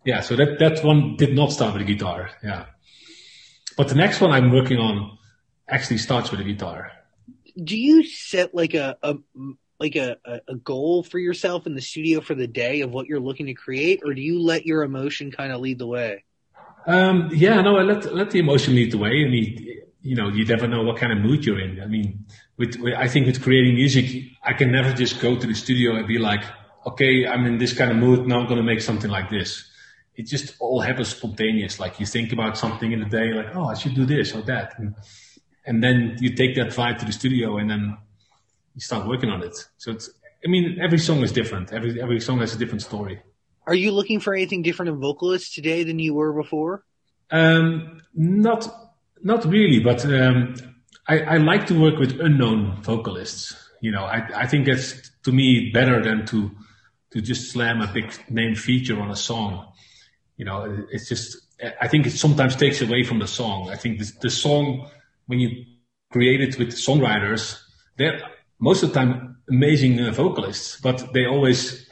yeah. 0.05 0.21
So 0.21 0.37
that 0.37 0.59
that 0.59 0.85
one 0.85 1.17
did 1.17 1.35
not 1.35 1.53
start 1.53 1.73
with 1.73 1.83
a 1.83 1.85
guitar, 1.85 2.31
yeah. 2.43 2.67
But 3.77 3.89
the 3.89 3.95
next 3.95 4.21
one 4.21 4.31
I'm 4.31 4.53
working 4.53 4.79
on 4.79 5.19
actually 5.69 5.99
starts 5.99 6.31
with 6.31 6.41
a 6.41 6.45
guitar. 6.45 6.93
Do 7.63 7.77
you 7.79 8.05
set 8.05 8.55
like 8.55 8.75
a, 8.75 8.97
a 9.03 9.17
like 9.79 9.97
a, 9.97 10.17
a 10.47 10.55
goal 10.55 11.03
for 11.03 11.19
yourself 11.19 11.67
in 11.67 11.75
the 11.75 11.81
studio 11.81 12.21
for 12.21 12.35
the 12.35 12.47
day 12.47 12.83
of 12.83 12.93
what 12.93 13.07
you're 13.09 13.21
looking 13.21 13.47
to 13.47 13.55
create, 13.55 14.01
or 14.05 14.15
do 14.15 14.23
you 14.23 14.41
let 14.41 14.65
your 14.65 14.85
emotion 14.85 15.33
kind 15.33 15.53
of 15.53 15.61
lead 15.61 15.79
the 15.79 15.87
way? 15.87 16.25
Um, 16.87 17.31
yeah, 17.33 17.61
no, 17.61 17.77
I 17.77 17.83
let 17.83 18.15
let 18.15 18.31
the 18.31 18.39
emotion 18.39 18.75
lead 18.75 18.93
the 18.93 18.99
way. 18.99 19.25
I 19.25 19.29
mean, 19.29 19.83
you 20.03 20.17
know, 20.17 20.29
you 20.29 20.45
never 20.45 20.67
know 20.67 20.83
what 20.83 20.97
kind 20.97 21.13
of 21.13 21.19
mood 21.19 21.45
you're 21.45 21.61
in. 21.61 21.81
I 21.81 21.87
mean, 21.87 22.27
with, 22.57 22.77
with 22.77 22.95
I 22.95 23.09
think 23.09 23.27
with 23.27 23.43
creating 23.43 23.75
music, 23.75 24.25
I 24.43 24.53
can 24.53 24.73
never 24.73 24.93
just 24.93 25.21
go 25.21 25.37
to 25.37 25.47
the 25.47 25.55
studio 25.55 25.97
and 25.97 26.07
be 26.07 26.19
like, 26.19 26.43
okay, 26.87 27.27
I'm 27.27 27.47
in 27.47 27.59
this 27.59 27.73
kind 27.73 27.91
of 27.91 27.97
mood. 27.97 28.27
Now 28.27 28.41
I'm 28.41 28.47
going 28.47 28.59
to 28.59 28.65
make 28.65 28.81
something 28.81 29.11
like 29.11 29.31
this. 29.31 29.69
It 30.15 30.27
just 30.27 30.55
all 30.61 30.81
happens 30.81 31.09
spontaneous. 31.09 31.81
Like 31.81 31.99
you 31.99 32.07
think 32.07 32.33
about 32.33 32.59
something 32.59 32.93
in 32.93 33.01
the 33.01 33.07
day, 33.07 33.33
like, 33.33 33.55
oh, 33.55 33.67
I 33.67 33.75
should 33.75 33.95
do 33.95 34.05
this 34.05 34.35
or 34.35 34.43
that. 34.43 34.79
And 34.79 34.95
and 35.65 35.83
then 35.83 36.17
you 36.21 36.35
take 36.35 36.55
that 36.57 36.69
vibe 36.69 36.99
to 36.99 37.05
the 37.05 37.13
studio, 37.13 37.59
and 37.59 37.71
then 37.71 37.97
you 38.75 38.81
start 38.81 39.07
working 39.07 39.31
on 39.31 39.43
it. 39.43 39.57
So 39.79 39.93
it's, 39.93 40.11
I 40.45 40.49
mean, 40.49 40.79
every 40.81 40.99
song 40.99 41.23
is 41.23 41.33
different. 41.33 41.73
Every 41.73 42.01
every 42.01 42.21
song 42.21 42.41
has 42.41 42.55
a 42.55 42.59
different 42.59 42.83
story. 42.83 43.21
Are 43.67 43.75
you 43.75 43.93
looking 43.93 44.21
for 44.21 44.35
anything 44.35 44.63
different 44.63 44.91
in 44.91 44.99
vocalists 44.99 45.55
today 45.55 45.85
than 45.85 45.99
you 45.99 46.15
were 46.15 46.33
before? 46.33 46.85
Um, 47.31 48.03
not 48.15 48.69
not 49.23 49.45
really, 49.45 49.81
but 49.81 50.05
um, 50.05 50.55
I, 51.09 51.21
I 51.21 51.37
like 51.39 51.67
to 51.69 51.81
work 51.81 51.99
with 51.99 52.21
unknown 52.21 52.83
vocalists. 52.83 53.57
You 53.81 53.93
know, 53.93 54.05
I 54.05 54.29
I 54.35 54.47
think 54.47 54.67
that's 54.67 55.11
to 55.25 55.33
me 55.33 55.71
better 55.73 56.03
than 56.03 56.27
to 56.27 56.51
to 57.13 57.21
just 57.21 57.53
slam 57.53 57.81
a 57.81 57.87
big 57.93 58.13
name 58.29 58.55
feature 58.55 59.01
on 59.01 59.11
a 59.11 59.17
song. 59.17 59.73
You 60.37 60.45
know, 60.45 60.87
it's 60.91 61.09
just 61.09 61.39
I 61.81 61.89
think 61.89 62.07
it 62.07 62.13
sometimes 62.13 62.57
takes 62.57 62.81
away 62.81 63.03
from 63.05 63.19
the 63.19 63.27
song. 63.27 63.71
I 63.71 63.77
think 63.77 64.01
the 64.21 64.31
song 64.31 64.89
when 65.27 65.39
you 65.39 65.65
create 66.11 66.41
it 66.41 66.59
with 66.59 66.71
songwriters, 66.71 67.61
they're 67.97 68.21
most 68.59 68.83
of 68.83 68.91
the 68.91 68.95
time 68.95 69.39
amazing 69.49 70.01
uh, 70.01 70.11
vocalists, 70.11 70.81
but 70.81 71.13
they 71.13 71.27
always 71.27 71.89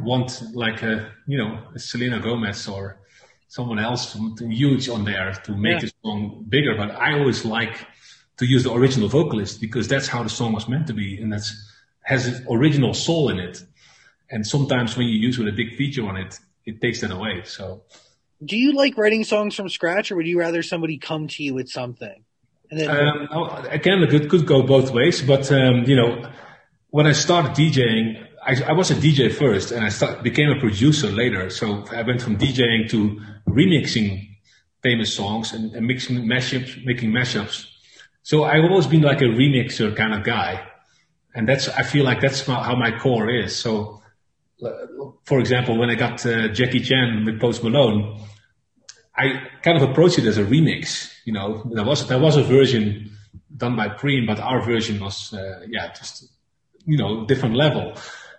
want 0.00 0.42
like 0.54 0.82
a 0.82 1.12
you 1.26 1.38
know 1.38 1.58
a 1.74 1.78
Selena 1.78 2.20
Gomez 2.20 2.68
or 2.68 3.00
someone 3.48 3.80
else 3.80 4.16
huge 4.38 4.88
on 4.88 5.04
there 5.04 5.32
to 5.44 5.56
make 5.56 5.74
yeah. 5.74 5.88
the 5.88 5.92
song 6.04 6.44
bigger. 6.48 6.76
But 6.76 6.92
I 6.92 7.18
always 7.18 7.44
like 7.44 7.86
to 8.36 8.46
use 8.46 8.62
the 8.64 8.72
original 8.72 9.08
vocalist 9.08 9.60
because 9.60 9.88
that's 9.88 10.06
how 10.06 10.22
the 10.22 10.28
song 10.28 10.52
was 10.52 10.68
meant 10.68 10.86
to 10.86 10.94
be, 10.94 11.20
and 11.20 11.32
that's 11.32 11.50
has 12.02 12.26
an 12.26 12.46
original 12.50 12.94
soul 12.94 13.28
in 13.28 13.38
it. 13.38 13.62
And 14.30 14.46
sometimes 14.46 14.96
when 14.96 15.06
you 15.08 15.18
use 15.18 15.38
with 15.38 15.48
a 15.48 15.52
big 15.52 15.76
feature 15.76 16.06
on 16.06 16.16
it, 16.16 16.38
it 16.66 16.80
takes 16.80 17.02
it 17.02 17.10
away. 17.10 17.42
So, 17.44 17.82
do 18.44 18.56
you 18.56 18.72
like 18.72 18.96
writing 18.96 19.24
songs 19.24 19.54
from 19.54 19.68
scratch, 19.68 20.10
or 20.10 20.16
would 20.16 20.26
you 20.26 20.38
rather 20.38 20.62
somebody 20.62 20.98
come 20.98 21.28
to 21.28 21.42
you 21.42 21.54
with 21.54 21.68
something? 21.68 22.24
And 22.70 22.80
then, 22.80 22.90
um, 22.90 23.28
oh, 23.32 23.46
again, 23.68 24.02
it 24.02 24.10
could, 24.10 24.30
could 24.30 24.46
go 24.46 24.62
both 24.62 24.92
ways. 24.92 25.22
But 25.22 25.50
um, 25.50 25.84
you 25.84 25.96
know, 25.96 26.30
when 26.90 27.06
I 27.06 27.12
started 27.12 27.52
DJing, 27.52 28.26
I, 28.42 28.62
I, 28.68 28.72
was 28.72 28.90
a 28.90 28.94
DJ 28.94 29.32
first, 29.32 29.72
and 29.72 29.84
I 29.84 29.88
start, 29.88 30.22
became 30.22 30.48
a 30.50 30.58
producer 30.58 31.08
later. 31.08 31.50
So 31.50 31.84
I 31.92 32.02
went 32.02 32.22
from 32.22 32.38
DJing 32.38 32.88
to 32.90 33.20
remixing 33.48 34.28
famous 34.82 35.12
songs 35.14 35.52
and, 35.52 35.74
and 35.74 35.86
mixing 35.86 36.16
mashups, 36.24 36.84
making 36.84 37.10
mashups. 37.10 37.66
So 38.22 38.44
I've 38.44 38.64
always 38.64 38.86
been 38.86 39.02
like 39.02 39.20
a 39.20 39.24
remixer 39.24 39.94
kind 39.96 40.14
of 40.14 40.24
guy, 40.24 40.66
and 41.34 41.48
that's 41.48 41.68
I 41.68 41.82
feel 41.82 42.04
like 42.04 42.20
that's 42.20 42.46
how 42.46 42.76
my 42.76 42.96
core 42.98 43.30
is. 43.30 43.56
So, 43.56 43.99
for 45.24 45.38
example, 45.38 45.78
when 45.78 45.90
I 45.90 45.94
got 45.94 46.24
uh, 46.26 46.48
Jackie 46.48 46.80
Chan 46.80 47.24
with 47.24 47.40
Post 47.40 47.62
Malone, 47.62 48.20
I 49.16 49.48
kind 49.62 49.80
of 49.80 49.88
approached 49.88 50.18
it 50.18 50.26
as 50.26 50.38
a 50.38 50.44
remix. 50.44 51.12
You 51.24 51.32
know, 51.32 51.62
there 51.72 51.84
was 51.84 52.06
there 52.08 52.18
was 52.18 52.36
a 52.36 52.42
version 52.42 53.16
done 53.56 53.76
by 53.76 53.88
Preme, 53.88 54.26
but 54.26 54.40
our 54.40 54.62
version 54.62 55.00
was 55.00 55.32
uh, 55.32 55.60
yeah 55.68 55.92
just 55.92 56.28
you 56.84 56.96
know 56.96 57.26
different 57.26 57.56
level. 57.56 57.94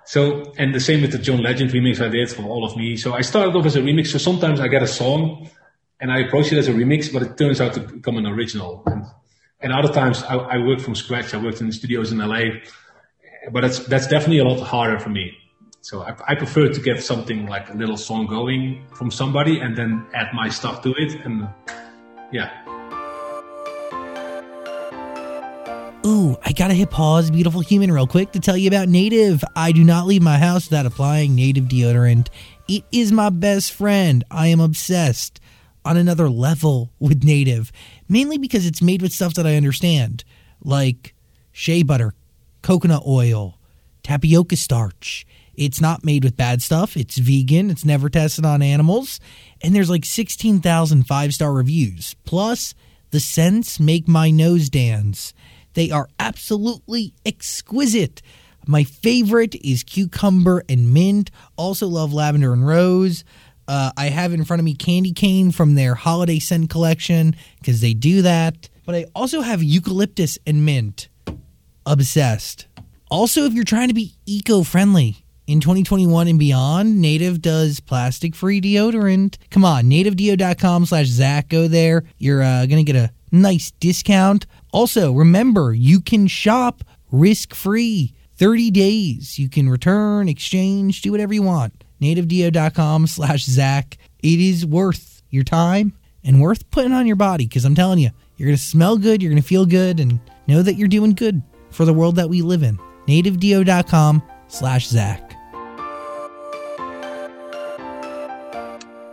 So, 0.05 0.51
and 0.57 0.73
the 0.73 0.79
same 0.79 1.01
with 1.01 1.11
the 1.11 1.19
John 1.19 1.41
Legend 1.41 1.71
remix 1.71 2.01
I 2.01 2.09
did 2.09 2.29
for 2.29 2.43
All 2.43 2.65
of 2.65 2.75
Me. 2.75 2.97
So 2.97 3.13
I 3.13 3.21
started 3.21 3.55
off 3.55 3.65
as 3.65 3.75
a 3.75 3.81
remix. 3.81 4.07
So 4.07 4.17
sometimes 4.17 4.59
I 4.59 4.67
get 4.67 4.81
a 4.81 4.87
song 4.87 5.49
and 5.99 6.11
I 6.11 6.21
approach 6.21 6.51
it 6.51 6.57
as 6.57 6.67
a 6.67 6.73
remix, 6.73 7.13
but 7.13 7.21
it 7.21 7.37
turns 7.37 7.61
out 7.61 7.73
to 7.75 7.79
become 7.81 8.17
an 8.17 8.25
original. 8.25 8.83
And, 8.87 9.05
and 9.61 9.71
other 9.71 9.93
times 9.93 10.23
I, 10.23 10.35
I 10.35 10.57
work 10.57 10.79
from 10.79 10.95
scratch. 10.95 11.33
I 11.33 11.37
worked 11.37 11.61
in 11.61 11.71
studios 11.71 12.11
in 12.11 12.17
LA, 12.17 12.59
but 13.51 13.61
that's, 13.61 13.79
that's 13.85 14.07
definitely 14.07 14.39
a 14.39 14.43
lot 14.43 14.59
harder 14.59 14.99
for 14.99 15.09
me. 15.09 15.31
So 15.81 16.03
I, 16.03 16.15
I 16.27 16.35
prefer 16.35 16.69
to 16.69 16.79
get 16.79 17.03
something 17.03 17.47
like 17.47 17.69
a 17.69 17.73
little 17.73 17.97
song 17.97 18.27
going 18.27 18.85
from 18.93 19.09
somebody 19.09 19.59
and 19.59 19.75
then 19.75 20.05
add 20.13 20.27
my 20.33 20.47
stuff 20.47 20.83
to 20.83 20.93
it. 20.95 21.25
And 21.25 21.49
yeah, 22.31 22.51
Ooh, 26.03 26.35
I 26.43 26.51
gotta 26.51 26.73
hit 26.73 26.89
pause, 26.89 27.29
beautiful 27.29 27.61
human, 27.61 27.91
real 27.91 28.07
quick 28.07 28.31
to 28.31 28.39
tell 28.39 28.57
you 28.57 28.67
about 28.67 28.89
Native. 28.89 29.43
I 29.55 29.71
do 29.71 29.83
not 29.83 30.07
leave 30.07 30.23
my 30.23 30.39
house 30.39 30.67
without 30.67 30.87
applying 30.87 31.35
Native 31.35 31.65
deodorant. 31.65 32.29
It 32.67 32.83
is 32.91 33.11
my 33.11 33.29
best 33.29 33.71
friend. 33.71 34.23
I 34.31 34.47
am 34.47 34.59
obsessed 34.59 35.39
on 35.85 35.97
another 35.97 36.27
level 36.27 36.91
with 36.99 37.23
Native, 37.23 37.71
mainly 38.09 38.39
because 38.39 38.65
it's 38.65 38.81
made 38.81 39.03
with 39.03 39.11
stuff 39.11 39.35
that 39.35 39.45
I 39.45 39.55
understand, 39.55 40.23
like 40.63 41.13
shea 41.51 41.83
butter, 41.83 42.15
coconut 42.63 43.03
oil, 43.05 43.59
tapioca 44.01 44.57
starch. 44.57 45.25
It's 45.55 45.81
not 45.81 46.05
made 46.05 46.23
with 46.23 46.37
bad 46.37 46.61
stuff. 46.61 46.95
It's 46.95 47.17
vegan. 47.17 47.69
It's 47.69 47.85
never 47.85 48.09
tested 48.09 48.45
on 48.45 48.61
animals. 48.61 49.19
And 49.61 49.75
there's 49.75 49.89
like 49.89 50.05
16,000 50.05 51.03
five 51.03 51.33
star 51.33 51.53
reviews. 51.53 52.15
Plus, 52.25 52.73
the 53.11 53.19
scents 53.19 53.79
make 53.79 54.07
my 54.07 54.31
nose 54.31 54.69
dance. 54.69 55.33
They 55.73 55.91
are 55.91 56.07
absolutely 56.19 57.13
exquisite. 57.25 58.21
My 58.67 58.83
favorite 58.83 59.55
is 59.55 59.83
cucumber 59.83 60.63
and 60.69 60.93
mint. 60.93 61.31
Also 61.57 61.87
love 61.87 62.13
lavender 62.13 62.53
and 62.53 62.65
rose. 62.65 63.23
Uh, 63.67 63.91
I 63.97 64.05
have 64.05 64.33
in 64.33 64.43
front 64.43 64.59
of 64.59 64.65
me 64.65 64.73
candy 64.73 65.13
cane 65.13 65.51
from 65.51 65.75
their 65.75 65.95
holiday 65.95 66.39
scent 66.39 66.69
collection 66.69 67.35
because 67.59 67.81
they 67.81 67.93
do 67.93 68.21
that. 68.21 68.69
But 68.85 68.95
I 68.95 69.05
also 69.15 69.41
have 69.41 69.63
eucalyptus 69.63 70.37
and 70.45 70.65
mint. 70.65 71.09
Obsessed. 71.85 72.67
Also, 73.09 73.43
if 73.43 73.53
you're 73.53 73.63
trying 73.63 73.87
to 73.89 73.93
be 73.93 74.13
eco 74.25 74.63
friendly 74.63 75.20
in 75.51 75.59
2021 75.59 76.29
and 76.29 76.39
beyond, 76.39 77.01
Native 77.01 77.41
does 77.41 77.81
plastic 77.81 78.35
free 78.35 78.61
deodorant. 78.61 79.37
Come 79.49 79.65
on, 79.65 79.85
nativedeo.com 79.85 80.85
slash 80.85 81.07
Zach. 81.07 81.49
Go 81.49 81.67
there. 81.67 82.03
You're 82.17 82.41
uh, 82.41 82.65
going 82.67 82.83
to 82.83 82.89
get 82.91 82.95
a 82.95 83.11
nice 83.31 83.71
discount. 83.71 84.45
Also, 84.71 85.11
remember, 85.11 85.73
you 85.73 85.99
can 85.99 86.27
shop 86.27 86.83
risk 87.11 87.53
free. 87.53 88.13
30 88.37 88.71
days. 88.71 89.37
You 89.37 89.49
can 89.49 89.69
return, 89.69 90.27
exchange, 90.27 91.03
do 91.03 91.11
whatever 91.11 91.31
you 91.31 91.43
want. 91.43 91.83
nativedeo.com 92.01 93.05
slash 93.05 93.45
Zach. 93.45 93.99
It 94.23 94.39
is 94.39 94.65
worth 94.65 95.21
your 95.29 95.43
time 95.43 95.93
and 96.23 96.41
worth 96.41 96.71
putting 96.71 96.91
on 96.91 97.05
your 97.05 97.17
body 97.17 97.45
because 97.45 97.65
I'm 97.65 97.75
telling 97.75 97.99
you, 97.99 98.09
you're 98.37 98.47
going 98.47 98.57
to 98.57 98.63
smell 98.63 98.97
good, 98.97 99.21
you're 99.21 99.31
going 99.31 99.41
to 99.41 99.47
feel 99.47 99.67
good, 99.67 99.99
and 99.99 100.19
know 100.47 100.63
that 100.63 100.73
you're 100.73 100.87
doing 100.87 101.13
good 101.13 101.43
for 101.69 101.85
the 101.85 101.93
world 101.93 102.15
that 102.15 102.29
we 102.29 102.41
live 102.41 102.63
in. 102.63 102.79
nativedeo.com 103.07 104.23
slash 104.47 104.87
Zach. 104.87 105.30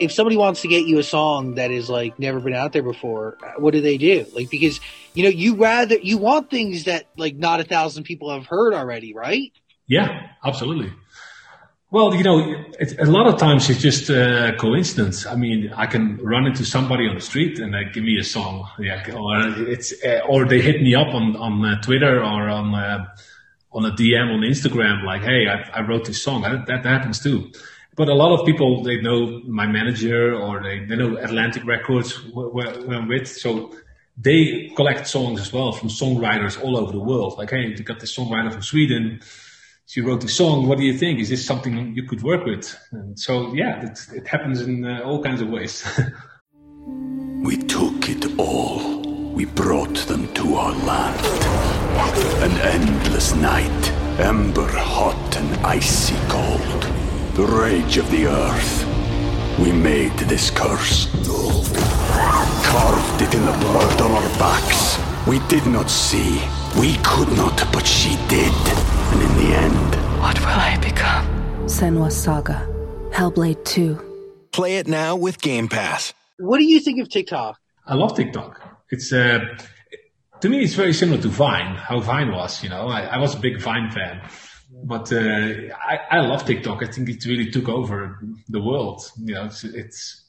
If 0.00 0.12
somebody 0.12 0.36
wants 0.36 0.62
to 0.62 0.68
get 0.68 0.86
you 0.86 0.98
a 0.98 1.02
song 1.02 1.54
that 1.54 1.70
is 1.70 1.88
like 1.88 2.18
never 2.18 2.40
been 2.40 2.54
out 2.54 2.72
there 2.72 2.82
before, 2.82 3.38
what 3.58 3.72
do 3.72 3.80
they 3.80 3.98
do? 3.98 4.26
Like 4.34 4.50
because 4.50 4.80
you 5.14 5.24
know 5.24 5.28
you 5.28 5.56
rather 5.56 5.96
you 5.96 6.18
want 6.18 6.50
things 6.50 6.84
that 6.84 7.06
like 7.16 7.36
not 7.36 7.60
a 7.60 7.64
thousand 7.64 8.04
people 8.04 8.30
have 8.32 8.46
heard 8.46 8.74
already, 8.74 9.14
right? 9.14 9.52
Yeah, 9.86 10.28
absolutely. 10.44 10.92
Well, 11.90 12.14
you 12.14 12.22
know, 12.22 12.64
a 12.98 13.06
lot 13.06 13.26
of 13.26 13.38
times 13.38 13.70
it's 13.70 13.80
just 13.80 14.10
a 14.10 14.54
coincidence. 14.58 15.24
I 15.24 15.36
mean, 15.36 15.72
I 15.74 15.86
can 15.86 16.18
run 16.22 16.44
into 16.44 16.66
somebody 16.66 17.08
on 17.08 17.14
the 17.14 17.22
street 17.22 17.58
and 17.58 17.72
they 17.72 17.84
give 17.90 18.04
me 18.04 18.18
a 18.18 18.24
song, 18.24 18.68
yeah, 18.78 19.02
or 19.14 19.68
it's 19.70 19.94
uh, 20.04 20.20
or 20.28 20.44
they 20.44 20.60
hit 20.60 20.82
me 20.82 20.94
up 20.94 21.08
on 21.14 21.36
on 21.36 21.64
uh, 21.64 21.80
Twitter 21.80 22.18
or 22.18 22.48
on 22.48 22.74
uh, 22.74 23.06
on 23.72 23.86
a 23.86 23.90
DM 23.92 24.34
on 24.34 24.40
Instagram, 24.40 25.02
like, 25.04 25.22
"Hey, 25.22 25.48
I, 25.48 25.78
I 25.78 25.80
wrote 25.80 26.04
this 26.04 26.22
song." 26.22 26.42
That, 26.42 26.66
that 26.66 26.84
happens 26.84 27.20
too 27.20 27.50
but 27.98 28.08
a 28.08 28.14
lot 28.14 28.38
of 28.38 28.46
people 28.46 28.84
they 28.84 29.00
know 29.00 29.42
my 29.44 29.66
manager 29.66 30.32
or 30.32 30.62
they, 30.62 30.84
they 30.84 30.94
know 30.94 31.16
Atlantic 31.16 31.64
Records 31.66 32.14
where, 32.32 32.70
where 32.70 32.96
I'm 32.96 33.08
with, 33.08 33.26
so 33.26 33.74
they 34.16 34.70
collect 34.76 35.08
songs 35.08 35.40
as 35.40 35.52
well 35.52 35.72
from 35.72 35.88
songwriters 35.88 36.62
all 36.62 36.78
over 36.78 36.92
the 36.92 37.00
world. 37.00 37.36
Like, 37.36 37.50
hey, 37.50 37.66
you 37.66 37.82
got 37.82 37.98
this 37.98 38.16
songwriter 38.16 38.52
from 38.52 38.62
Sweden. 38.62 39.20
She 39.86 40.00
wrote 40.00 40.20
this 40.20 40.36
song. 40.36 40.68
What 40.68 40.78
do 40.78 40.84
you 40.84 40.96
think? 40.96 41.18
Is 41.18 41.28
this 41.28 41.44
something 41.44 41.94
you 41.96 42.04
could 42.04 42.22
work 42.22 42.44
with? 42.44 42.78
And 42.92 43.18
so, 43.18 43.52
yeah, 43.52 43.84
it, 43.84 43.98
it 44.14 44.28
happens 44.28 44.60
in 44.60 44.84
uh, 44.84 45.00
all 45.04 45.20
kinds 45.22 45.40
of 45.40 45.48
ways. 45.48 45.84
we 47.42 47.56
took 47.56 48.08
it 48.08 48.38
all. 48.38 49.00
We 49.32 49.44
brought 49.44 49.96
them 50.06 50.32
to 50.34 50.54
our 50.54 50.72
land. 50.84 51.20
An 52.44 52.52
endless 52.60 53.34
night, 53.34 53.90
ember 54.20 54.68
hot 54.68 55.36
and 55.36 55.66
icy 55.66 56.16
cold 56.28 56.97
the 57.38 57.46
rage 57.46 57.98
of 57.98 58.10
the 58.10 58.26
earth. 58.26 58.84
We 59.60 59.70
made 59.70 60.10
this 60.26 60.50
curse. 60.50 61.06
Carved 62.66 63.22
it 63.22 63.32
in 63.32 63.46
the 63.46 63.56
blood 63.60 64.00
on 64.00 64.10
our 64.10 64.28
backs. 64.40 64.98
We 65.24 65.38
did 65.46 65.64
not 65.64 65.88
see. 65.88 66.42
We 66.80 66.96
could 67.04 67.28
not, 67.36 67.56
but 67.72 67.86
she 67.86 68.16
did. 68.26 68.52
And 69.12 69.22
in 69.22 69.36
the 69.36 69.54
end... 69.54 70.20
What 70.20 70.40
will 70.40 70.48
I 70.48 70.78
become? 70.82 71.26
Senua's 71.66 72.16
Saga. 72.16 72.66
Hellblade 73.12 73.64
2. 73.64 74.48
Play 74.50 74.78
it 74.78 74.88
now 74.88 75.14
with 75.14 75.40
Game 75.40 75.68
Pass. 75.68 76.12
What 76.38 76.58
do 76.58 76.64
you 76.64 76.80
think 76.80 77.00
of 77.00 77.08
TikTok? 77.08 77.56
I 77.86 77.94
love 77.94 78.16
TikTok. 78.16 78.60
It's... 78.90 79.12
Uh, 79.12 79.38
to 80.40 80.48
me, 80.48 80.64
it's 80.64 80.74
very 80.74 80.92
similar 80.92 81.22
to 81.22 81.28
Vine, 81.28 81.76
how 81.76 82.00
Vine 82.00 82.32
was, 82.32 82.64
you 82.64 82.68
know. 82.68 82.88
I, 82.88 83.02
I 83.02 83.18
was 83.18 83.36
a 83.36 83.38
big 83.38 83.60
Vine 83.60 83.92
fan 83.92 84.28
but 84.84 85.12
uh, 85.12 85.74
I, 85.76 85.98
I 86.10 86.20
love 86.20 86.44
TikTok. 86.44 86.82
I 86.82 86.86
think 86.86 87.08
it 87.08 87.24
really 87.24 87.50
took 87.50 87.68
over 87.68 88.18
the 88.48 88.60
world. 88.60 89.10
You 89.16 89.34
know, 89.34 89.44
it's, 89.46 89.64
it's 89.64 90.24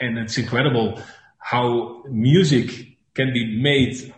and 0.00 0.18
it's 0.18 0.38
incredible 0.38 1.00
how 1.38 2.04
music 2.08 2.96
can 3.14 3.32
be 3.32 3.60
made 3.60 4.14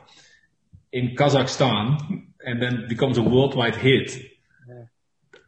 in 0.92 1.14
Kazakhstan 1.16 2.26
and 2.44 2.60
then 2.60 2.86
becomes 2.88 3.16
a 3.18 3.22
worldwide 3.22 3.76
hit 3.76 4.32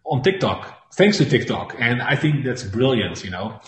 on 0.05 0.23
TikTok, 0.23 0.93
thanks 0.95 1.19
to 1.19 1.25
TikTok. 1.25 1.77
And 1.79 2.03
I 2.03 2.17
think 2.17 2.45
that's 2.45 2.63
brilliant, 2.63 3.25
you 3.25 3.31
know, 3.31 3.61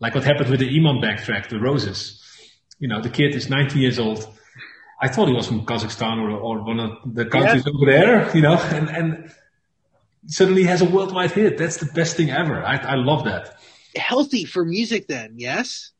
like 0.00 0.14
what 0.14 0.24
happened 0.24 0.50
with 0.50 0.60
the 0.60 0.68
Imanbek 0.68 1.24
track, 1.24 1.48
The 1.48 1.58
Roses. 1.58 2.22
You 2.78 2.88
know, 2.88 3.00
the 3.00 3.10
kid 3.10 3.34
is 3.34 3.48
19 3.48 3.82
years 3.82 3.98
old. 3.98 4.26
I 5.00 5.08
thought 5.08 5.28
he 5.28 5.34
was 5.34 5.46
from 5.46 5.64
Kazakhstan 5.64 6.18
or, 6.18 6.30
or 6.30 6.64
one 6.64 6.80
of 6.80 7.14
the 7.14 7.26
countries 7.26 7.64
yeah. 7.66 7.72
over 7.72 7.86
there, 7.90 8.36
you 8.36 8.42
know, 8.42 8.56
and, 8.56 8.88
and 8.90 9.32
suddenly 10.28 10.64
has 10.64 10.80
a 10.80 10.84
worldwide 10.84 11.32
hit. 11.32 11.58
That's 11.58 11.78
the 11.78 11.86
best 11.86 12.16
thing 12.16 12.30
ever. 12.30 12.62
I, 12.62 12.76
I 12.76 12.94
love 12.94 13.24
that. 13.24 13.58
Healthy 13.96 14.44
for 14.44 14.64
music 14.64 15.08
then, 15.08 15.34
yes? 15.36 15.90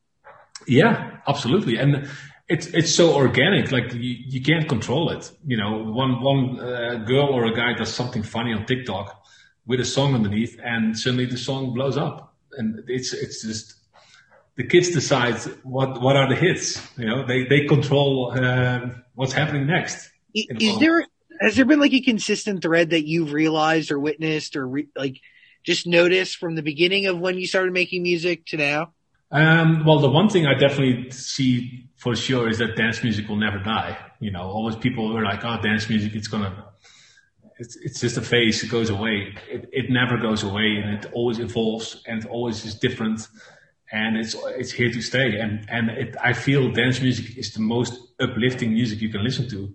Yeah, 0.67 1.17
absolutely. 1.27 1.77
And 1.77 2.09
it's 2.47 2.67
it's 2.67 2.93
so 2.93 3.13
organic, 3.13 3.71
like 3.71 3.93
you, 3.93 4.15
you 4.27 4.41
can't 4.41 4.67
control 4.67 5.11
it. 5.11 5.31
You 5.45 5.57
know, 5.57 5.83
one 5.83 6.21
one 6.21 6.59
uh, 6.59 6.95
girl 7.05 7.27
or 7.27 7.45
a 7.45 7.53
guy 7.53 7.73
does 7.73 7.93
something 7.93 8.23
funny 8.23 8.53
on 8.53 8.65
TikTok 8.65 9.23
with 9.65 9.79
a 9.79 9.85
song 9.85 10.15
underneath, 10.15 10.59
and 10.63 10.97
suddenly 10.97 11.25
the 11.25 11.37
song 11.37 11.73
blows 11.73 11.97
up. 11.97 12.35
And 12.57 12.83
it's 12.87 13.13
it's 13.13 13.43
just 13.43 13.75
the 14.55 14.63
kids 14.63 14.89
decide 14.89 15.35
what 15.63 16.01
what 16.01 16.15
are 16.15 16.27
the 16.27 16.35
hits. 16.35 16.81
You 16.97 17.05
know, 17.05 17.25
they 17.25 17.43
they 17.43 17.65
control 17.65 18.33
uh, 18.35 18.89
what's 19.13 19.33
happening 19.33 19.67
next. 19.67 20.09
Is 20.33 20.79
there 20.79 21.05
has 21.39 21.55
there 21.55 21.65
been 21.65 21.79
like 21.79 21.93
a 21.93 22.01
consistent 22.01 22.61
thread 22.61 22.91
that 22.91 23.07
you've 23.07 23.33
realized 23.33 23.91
or 23.91 23.99
witnessed 23.99 24.55
or 24.55 24.67
re- 24.67 24.87
like 24.95 25.19
just 25.63 25.87
noticed 25.87 26.37
from 26.37 26.55
the 26.55 26.63
beginning 26.63 27.05
of 27.05 27.19
when 27.19 27.37
you 27.37 27.47
started 27.47 27.73
making 27.73 28.03
music 28.03 28.45
to 28.47 28.57
now? 28.57 28.93
Um, 29.31 29.85
well, 29.85 29.99
the 29.99 30.09
one 30.09 30.29
thing 30.29 30.47
I 30.47 30.55
definitely 30.55 31.11
see 31.11 31.87
for 31.97 32.15
sure 32.15 32.49
is 32.49 32.57
that 32.57 32.75
dance 32.75 33.03
music 33.03 33.27
will 33.27 33.35
never 33.35 33.59
die. 33.59 33.97
You 34.19 34.31
know, 34.31 34.41
always 34.41 34.75
people 34.75 35.15
are 35.15 35.23
like, 35.23 35.45
"Oh, 35.45 35.61
dance 35.61 35.87
music, 35.87 36.15
it's 36.15 36.27
gonna, 36.27 36.65
it's 37.59 37.75
it's 37.77 37.99
just 37.99 38.17
a 38.17 38.21
phase. 38.21 38.63
It 38.63 38.71
goes 38.71 38.89
away. 38.89 39.35
It 39.49 39.69
it 39.71 39.89
never 39.89 40.17
goes 40.17 40.41
away, 40.43 40.81
and 40.81 40.95
it 40.95 41.11
always 41.13 41.37
evolves, 41.39 42.01
and 42.07 42.23
it 42.23 42.29
always 42.29 42.65
is 42.65 42.73
different, 42.73 43.27
and 43.91 44.17
it's 44.17 44.35
it's 44.57 44.71
here 44.71 44.91
to 44.91 45.01
stay. 45.01 45.39
And 45.39 45.65
and 45.69 45.89
it, 45.91 46.15
I 46.23 46.33
feel 46.33 46.71
dance 46.71 46.99
music 46.99 47.37
is 47.37 47.53
the 47.53 47.61
most 47.61 47.99
uplifting 48.19 48.73
music 48.73 48.99
you 48.99 49.09
can 49.09 49.23
listen 49.23 49.47
to, 49.49 49.71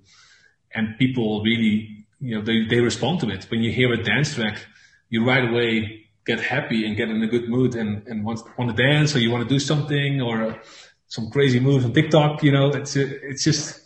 and 0.74 0.98
people 0.98 1.42
really, 1.42 2.06
you 2.20 2.36
know, 2.36 2.42
they 2.42 2.64
they 2.66 2.80
respond 2.80 3.20
to 3.20 3.30
it. 3.30 3.44
When 3.50 3.62
you 3.62 3.72
hear 3.72 3.92
a 3.92 4.02
dance 4.02 4.34
track, 4.34 4.66
you 5.08 5.24
right 5.24 5.48
away 5.48 6.04
get 6.24 6.40
happy 6.40 6.86
and 6.86 6.96
get 6.96 7.08
in 7.08 7.22
a 7.22 7.26
good 7.26 7.48
mood 7.48 7.74
and, 7.74 8.06
and 8.06 8.24
want, 8.24 8.40
want 8.58 8.74
to 8.74 8.82
dance 8.82 9.14
or 9.14 9.18
you 9.18 9.30
want 9.30 9.46
to 9.46 9.54
do 9.54 9.58
something 9.58 10.22
or 10.22 10.58
some 11.06 11.30
crazy 11.30 11.60
moves 11.60 11.84
on 11.84 11.92
TikTok, 11.92 12.42
you 12.42 12.50
know, 12.50 12.68
it's, 12.68 12.96
it's 12.96 13.44
just, 13.44 13.82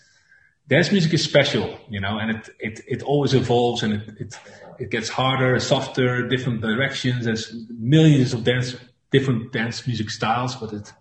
dance 0.69 0.93
music 0.93 1.13
is 1.15 1.25
special, 1.25 1.79
you 1.89 2.01
know, 2.01 2.19
and 2.19 2.31
it, 2.31 2.49
it, 2.61 2.81
it 2.87 3.03
always 3.03 3.35
evolves 3.35 3.83
and 3.83 3.95
it, 3.95 4.09
it, 4.21 4.39
it 4.79 4.91
gets 4.91 5.09
harder, 5.09 5.59
softer, 5.59 6.29
different 6.29 6.61
directions. 6.61 7.25
There's 7.25 7.53
millions 7.71 8.35
of 8.35 8.45
dance, 8.45 8.77
different 9.11 9.53
dance 9.53 9.87
music 9.87 10.11
styles, 10.11 10.55
but 10.55 10.73
it, 10.73 10.93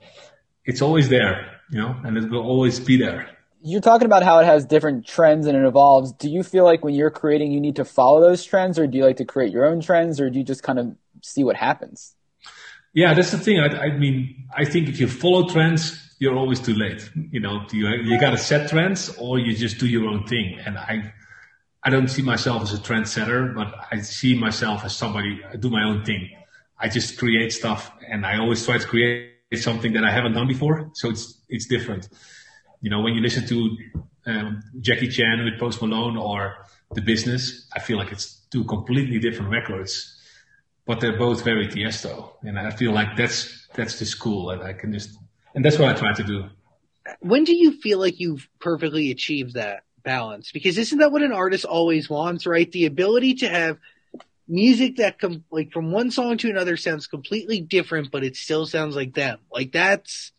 it's 0.66 0.82
always 0.82 1.10
there, 1.10 1.62
you 1.70 1.80
know, 1.80 1.96
and 2.04 2.18
it 2.18 2.30
will 2.30 2.44
always 2.44 2.80
be 2.80 2.98
there 2.98 3.30
you're 3.68 3.82
talking 3.82 4.06
about 4.06 4.24
how 4.24 4.40
it 4.40 4.46
has 4.46 4.66
different 4.66 5.06
trends 5.06 5.46
and 5.46 5.58
it 5.58 5.66
evolves. 5.66 6.14
Do 6.14 6.30
you 6.30 6.42
feel 6.42 6.64
like 6.64 6.86
when 6.86 6.96
you're 6.96 7.12
creating, 7.12 7.52
you 7.52 7.60
need 7.60 7.76
to 7.76 7.86
follow 7.86 8.22
those 8.22 8.44
trends, 8.46 8.80
or 8.80 8.88
do 8.88 8.98
you 8.98 9.04
like 9.04 9.18
to 9.18 9.26
create 9.26 9.52
your 9.52 9.66
own 9.66 9.82
trends, 9.82 10.22
or 10.22 10.30
do 10.30 10.40
you 10.40 10.46
just 10.46 10.64
kind 10.64 10.80
of 10.80 10.96
see 11.22 11.44
what 11.44 11.58
happens? 11.58 12.16
Yeah, 12.94 13.14
that's 13.14 13.32
the 13.32 13.38
thing. 13.38 13.60
I, 13.60 13.68
I 13.68 13.98
mean, 13.98 14.48
I 14.56 14.64
think 14.64 14.88
if 14.88 15.02
you 15.02 15.08
follow 15.08 15.50
trends, 15.50 16.16
you're 16.20 16.36
always 16.36 16.62
too 16.62 16.76
late. 16.76 17.10
You 17.32 17.42
know, 17.42 17.66
you 17.74 17.88
you 17.88 18.20
got 18.20 18.32
to 18.32 18.38
set 18.38 18.70
trends, 18.70 19.16
or 19.18 19.38
you 19.38 19.54
just 19.54 19.80
do 19.80 19.88
your 19.88 20.08
own 20.08 20.26
thing. 20.26 20.58
And 20.66 20.78
I, 20.78 21.14
I 21.84 21.90
don't 21.90 22.08
see 22.08 22.22
myself 22.22 22.64
as 22.64 22.74
a 22.74 22.78
trendsetter, 22.78 23.54
but 23.54 23.68
I 23.92 24.00
see 24.00 24.34
myself 24.40 24.86
as 24.86 24.96
somebody. 24.96 25.42
I 25.52 25.58
do 25.58 25.70
my 25.70 25.84
own 25.84 26.06
thing. 26.06 26.30
I 26.80 26.88
just 26.88 27.20
create 27.20 27.52
stuff, 27.52 27.92
and 28.10 28.26
I 28.26 28.40
always 28.40 28.66
try 28.66 28.78
to 28.78 28.88
create 28.88 29.34
something 29.56 29.92
that 29.94 30.06
I 30.06 30.12
haven't 30.12 30.34
done 30.34 30.48
before. 30.48 30.90
So 30.94 31.10
it's 31.10 31.42
it's 31.50 31.68
different 31.68 32.08
you 32.82 32.90
know, 32.90 33.02
when 33.02 33.14
you 33.14 33.22
listen 33.22 33.48
to 33.48 33.78
um, 34.26 34.64
Jackie 34.80 35.08
Chan 35.08 35.44
with 35.44 35.60
Post 35.60 35.82
Malone 35.82 36.18
or 36.18 36.56
The 36.94 37.02
Business, 37.02 37.68
I 37.76 37.80
feel 37.80 37.98
like 37.98 38.12
it's 38.12 38.42
two 38.52 38.64
completely 38.66 39.20
different 39.20 39.52
records, 39.52 40.16
but 40.86 41.00
they're 41.00 41.18
both 41.18 41.44
very 41.44 41.68
Tiesto, 41.68 42.34
and 42.44 42.60
I 42.60 42.72
feel 42.72 42.92
like 42.92 43.16
that's 43.16 43.68
that's 43.74 44.00
just 44.00 44.20
cool, 44.20 44.52
and 44.52 44.62
I 44.62 44.74
can 44.74 44.94
just 44.94 45.18
and 45.56 45.64
that's 45.64 45.80
what 45.80 45.96
I 45.96 46.00
try 46.00 46.14
to 46.14 46.24
do. 46.24 46.46
When 47.20 47.46
do 47.46 47.56
you 47.56 47.72
feel 47.72 48.00
like 48.00 48.20
you've 48.20 48.48
perfectly 48.60 49.12
achieved 49.12 49.54
that 49.54 49.84
balance? 50.04 50.52
Because 50.52 50.78
isn't 50.78 51.00
that 51.00 51.12
what 51.12 51.24
an 51.24 51.32
artist 51.32 51.66
always 51.66 52.10
wants, 52.10 52.46
right? 52.46 52.72
The 52.72 52.86
ability 52.86 53.36
to 53.36 53.50
have 53.50 53.80
music 54.48 54.98
that 54.98 55.20
com- 55.20 55.44
like 55.52 55.72
from 55.72 55.92
one 55.92 56.12
song 56.12 56.38
to 56.38 56.50
another 56.50 56.78
sounds 56.78 57.08
completely 57.08 57.62
different, 57.62 58.12
but 58.12 58.24
it 58.24 58.36
still 58.36 58.66
sounds 58.66 58.96
like 58.96 59.14
them. 59.14 59.40
Like 59.52 59.72
that's 59.72 60.32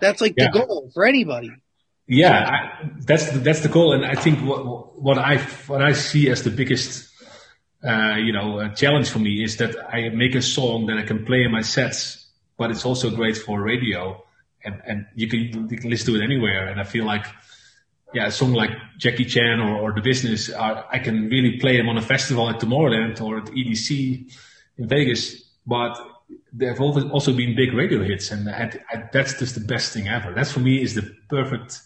that's 0.00 0.20
like 0.20 0.34
yeah. 0.36 0.50
the 0.52 0.58
goal 0.60 0.90
for 0.92 1.04
anybody 1.04 1.50
yeah, 2.10 2.50
I, 2.50 2.90
that's 3.06 3.30
the, 3.30 3.38
that's 3.38 3.60
the 3.60 3.68
goal, 3.68 3.92
and 3.92 4.04
I 4.04 4.16
think 4.16 4.40
what 4.40 5.00
what 5.00 5.16
I 5.16 5.38
what 5.68 5.80
I 5.80 5.92
see 5.92 6.28
as 6.28 6.42
the 6.42 6.50
biggest 6.50 7.08
uh, 7.86 8.16
you 8.16 8.32
know 8.32 8.58
uh, 8.58 8.74
challenge 8.74 9.10
for 9.10 9.20
me 9.20 9.44
is 9.44 9.58
that 9.58 9.76
I 9.94 10.08
make 10.08 10.34
a 10.34 10.42
song 10.42 10.86
that 10.86 10.98
I 10.98 11.02
can 11.02 11.24
play 11.24 11.44
in 11.44 11.52
my 11.52 11.60
sets, 11.60 12.26
but 12.58 12.72
it's 12.72 12.84
also 12.84 13.10
great 13.10 13.36
for 13.36 13.62
radio, 13.62 14.20
and 14.64 14.82
and 14.84 15.06
you 15.14 15.28
can 15.28 15.68
you 15.70 15.76
can 15.76 15.88
listen 15.88 16.12
to 16.12 16.20
it 16.20 16.24
anywhere, 16.24 16.66
and 16.66 16.80
I 16.80 16.84
feel 16.84 17.04
like 17.04 17.26
yeah, 18.12 18.26
a 18.26 18.32
song 18.32 18.54
like 18.54 18.72
Jackie 18.98 19.24
Chan 19.24 19.60
or, 19.60 19.78
or 19.78 19.92
The 19.92 20.00
Business, 20.00 20.50
uh, 20.50 20.82
I 20.90 20.98
can 20.98 21.28
really 21.28 21.58
play 21.60 21.76
them 21.76 21.88
on 21.88 21.96
a 21.96 22.02
festival 22.02 22.50
at 22.50 22.58
Tomorrowland 22.58 23.20
or 23.20 23.38
at 23.38 23.44
EDC 23.44 24.36
in 24.78 24.88
Vegas, 24.88 25.44
but 25.64 25.96
there 26.52 26.70
have 26.70 26.80
also 26.80 27.32
been 27.32 27.54
big 27.54 27.72
radio 27.72 28.02
hits, 28.02 28.32
and 28.32 28.48
that's 29.12 29.38
just 29.38 29.54
the 29.54 29.60
best 29.60 29.92
thing 29.92 30.08
ever. 30.08 30.34
That's 30.34 30.50
for 30.50 30.58
me 30.58 30.82
is 30.82 30.96
the 30.96 31.14
perfect 31.28 31.80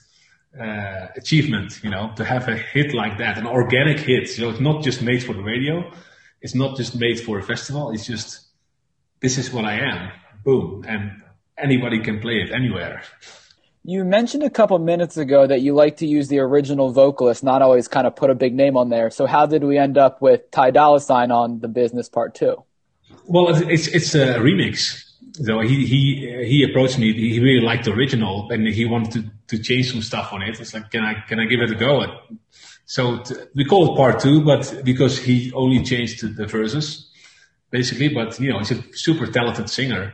uh, 0.61 1.09
achievement, 1.17 1.81
you 1.83 1.91
know, 1.91 2.13
to 2.17 2.25
have 2.25 2.49
a 2.49 2.57
hit 2.57 2.95
like 2.95 3.19
that, 3.19 3.39
an 3.39 3.47
organic 3.47 3.99
hit. 3.99 4.29
So 4.29 4.51
it's 4.51 4.61
not 4.61 4.83
just 4.83 5.03
made 5.03 5.23
for 5.23 5.35
the 5.35 5.43
radio. 5.43 5.91
It's 6.41 6.55
not 6.55 6.77
just 6.77 6.99
made 6.99 7.21
for 7.21 7.39
a 7.39 7.43
festival. 7.43 7.91
It's 7.91 8.07
just, 8.07 8.41
this 9.21 9.39
is 9.39 9.53
what 9.53 9.65
I 9.65 9.81
am. 9.81 10.11
Boom. 10.45 10.85
And 10.87 11.23
anybody 11.57 12.01
can 12.01 12.21
play 12.21 12.35
it 12.35 12.53
anywhere. 12.53 13.03
You 13.87 14.05
mentioned 14.05 14.43
a 14.43 14.51
couple 14.51 14.79
minutes 14.79 15.17
ago 15.17 15.47
that 15.47 15.61
you 15.61 15.75
like 15.75 15.99
to 15.99 16.07
use 16.07 16.29
the 16.29 16.39
original 16.39 16.93
vocalist, 16.93 17.45
not 17.45 17.61
always 17.61 17.87
kind 17.87 18.07
of 18.07 18.17
put 18.17 18.31
a 18.31 18.35
big 18.35 18.55
name 18.55 18.77
on 18.77 18.89
there. 18.89 19.11
So 19.11 19.27
how 19.27 19.47
did 19.47 19.63
we 19.63 19.77
end 19.77 19.99
up 19.99 20.23
with 20.23 20.51
Ty 20.51 20.71
Dolla 20.71 21.01
Sign 21.01 21.31
on 21.31 21.61
the 21.61 21.69
business 21.69 22.09
part 22.09 22.35
two? 22.35 22.65
Well, 23.27 23.49
it's, 23.69 23.89
it's 23.89 24.15
a 24.15 24.37
remix 24.37 25.05
so 25.43 25.61
he 25.61 25.85
he 25.85 26.45
he 26.47 26.63
approached 26.63 26.99
me. 26.99 27.13
He 27.13 27.41
really 27.41 27.65
liked 27.65 27.87
the 27.87 27.93
original, 27.93 28.49
and 28.51 28.67
he 28.69 28.85
wanted 28.85 29.13
to, 29.49 29.57
to 29.57 29.63
change 29.63 29.91
some 29.91 30.01
stuff 30.01 30.33
on 30.33 30.43
it. 30.43 30.61
It's 30.61 30.73
like, 30.73 30.91
can 30.91 31.05
I 31.05 31.15
can 31.29 31.41
I 31.41 31.47
give 31.47 31.61
it 31.61 31.73
a 31.73 31.75
go? 31.75 32.05
So 32.87 33.19
t- 33.19 33.35
we 33.55 33.65
call 33.65 33.93
it 33.93 33.97
part 33.97 34.21
two, 34.21 34.45
but 34.45 34.83
because 34.85 35.19
he 35.19 35.53
only 35.53 35.83
changed 35.83 36.37
the 36.37 36.47
verses, 36.47 37.11
basically. 37.71 38.09
But 38.09 38.39
you 38.39 38.51
know, 38.51 38.61
he's 38.61 38.71
a 38.71 38.83
super 38.93 39.27
talented 39.27 39.69
singer, 39.69 40.13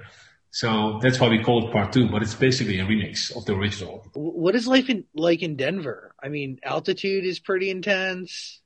so 0.53 0.99
that's 1.03 1.21
why 1.21 1.29
we 1.29 1.43
call 1.43 1.69
it 1.69 1.73
part 1.73 1.93
two. 1.93 2.09
But 2.09 2.23
it's 2.23 2.35
basically 2.35 2.79
a 2.79 2.87
remix 2.87 3.37
of 3.37 3.45
the 3.45 3.55
original. 3.55 4.07
What 4.15 4.55
is 4.55 4.67
life 4.67 4.89
in, 4.89 5.05
like 5.15 5.43
in 5.43 5.57
Denver? 5.57 6.15
I 6.23 6.29
mean, 6.29 6.61
altitude 6.63 7.27
is 7.27 7.41
pretty 7.41 7.69
intense. 7.69 8.60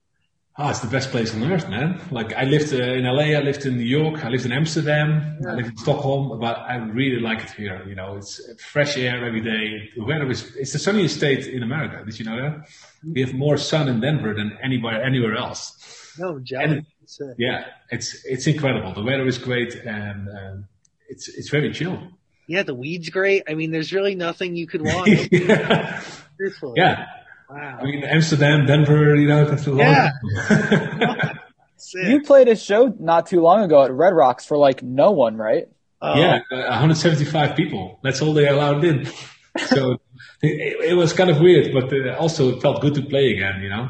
Ah, 0.56 0.68
oh, 0.68 0.70
it's 0.70 0.78
the 0.78 0.86
best 0.86 1.10
place 1.10 1.34
on 1.34 1.42
earth, 1.50 1.68
man. 1.68 2.00
Like 2.12 2.32
I 2.32 2.44
lived 2.44 2.72
uh, 2.72 2.76
in 2.76 3.02
LA, 3.02 3.36
I 3.36 3.40
lived 3.40 3.66
in 3.66 3.76
New 3.76 3.82
York, 3.82 4.24
I 4.24 4.28
lived 4.28 4.44
in 4.46 4.52
Amsterdam, 4.52 5.36
yeah. 5.42 5.50
I 5.50 5.54
lived 5.54 5.70
in 5.70 5.76
Stockholm, 5.76 6.38
but 6.38 6.58
I 6.58 6.76
really 6.76 7.20
like 7.20 7.42
it 7.42 7.50
here. 7.50 7.84
You 7.88 7.96
know, 7.96 8.16
it's 8.18 8.40
fresh 8.62 8.96
air 8.96 9.26
every 9.26 9.40
day. 9.40 9.90
The 9.96 10.04
weather 10.04 10.30
is, 10.30 10.54
it's 10.54 10.72
the 10.72 10.78
sunniest 10.78 11.16
state 11.16 11.48
in 11.48 11.64
America. 11.64 12.04
Did 12.06 12.20
you 12.20 12.24
know 12.24 12.40
that? 12.40 12.68
We 13.04 13.20
have 13.22 13.34
more 13.34 13.56
sun 13.56 13.88
in 13.88 13.98
Denver 13.98 14.32
than 14.32 14.56
anywhere, 14.62 15.02
anywhere 15.02 15.34
else. 15.34 16.14
No, 16.20 16.40
and, 16.56 16.86
yeah, 17.36 17.64
it's, 17.90 18.24
it's 18.24 18.46
incredible. 18.46 18.94
The 18.94 19.02
weather 19.02 19.26
is 19.26 19.38
great 19.38 19.74
and, 19.74 20.28
um, 20.28 20.68
it's, 21.08 21.26
it's 21.26 21.48
very 21.48 21.72
chill. 21.72 22.00
Yeah, 22.46 22.62
the 22.62 22.76
weed's 22.76 23.08
great. 23.10 23.42
I 23.48 23.54
mean, 23.54 23.72
there's 23.72 23.92
really 23.92 24.14
nothing 24.14 24.54
you 24.54 24.68
could 24.68 24.82
want. 24.82 25.08
yeah. 25.32 26.00
yeah. 26.76 27.06
Wow. 27.54 27.78
I 27.80 27.84
mean, 27.84 28.02
Amsterdam, 28.02 28.66
Denver, 28.66 29.14
you 29.14 29.28
know, 29.28 29.44
that's 29.44 29.64
a 29.68 29.74
yeah. 29.76 31.34
you 31.94 32.20
played 32.22 32.48
a 32.48 32.56
show 32.56 32.92
not 32.98 33.28
too 33.28 33.40
long 33.40 33.62
ago 33.62 33.84
at 33.84 33.92
Red 33.92 34.12
Rocks 34.12 34.44
for 34.44 34.56
like 34.56 34.82
no 34.82 35.12
one, 35.12 35.36
right? 35.36 35.68
Uh, 36.02 36.14
yeah, 36.16 36.38
175 36.50 37.54
people. 37.54 38.00
That's 38.02 38.20
all 38.20 38.34
they 38.34 38.48
allowed 38.48 38.84
in. 38.84 39.08
So 39.68 40.00
it, 40.42 40.90
it, 40.90 40.94
was 40.94 41.12
kind 41.12 41.30
of 41.30 41.38
weird, 41.38 41.72
but 41.72 41.84
uh, 41.92 42.16
also 42.18 42.56
it 42.56 42.60
felt 42.60 42.80
good 42.80 42.94
to 42.94 43.02
play 43.02 43.30
again, 43.30 43.62
you 43.62 43.68
know? 43.68 43.88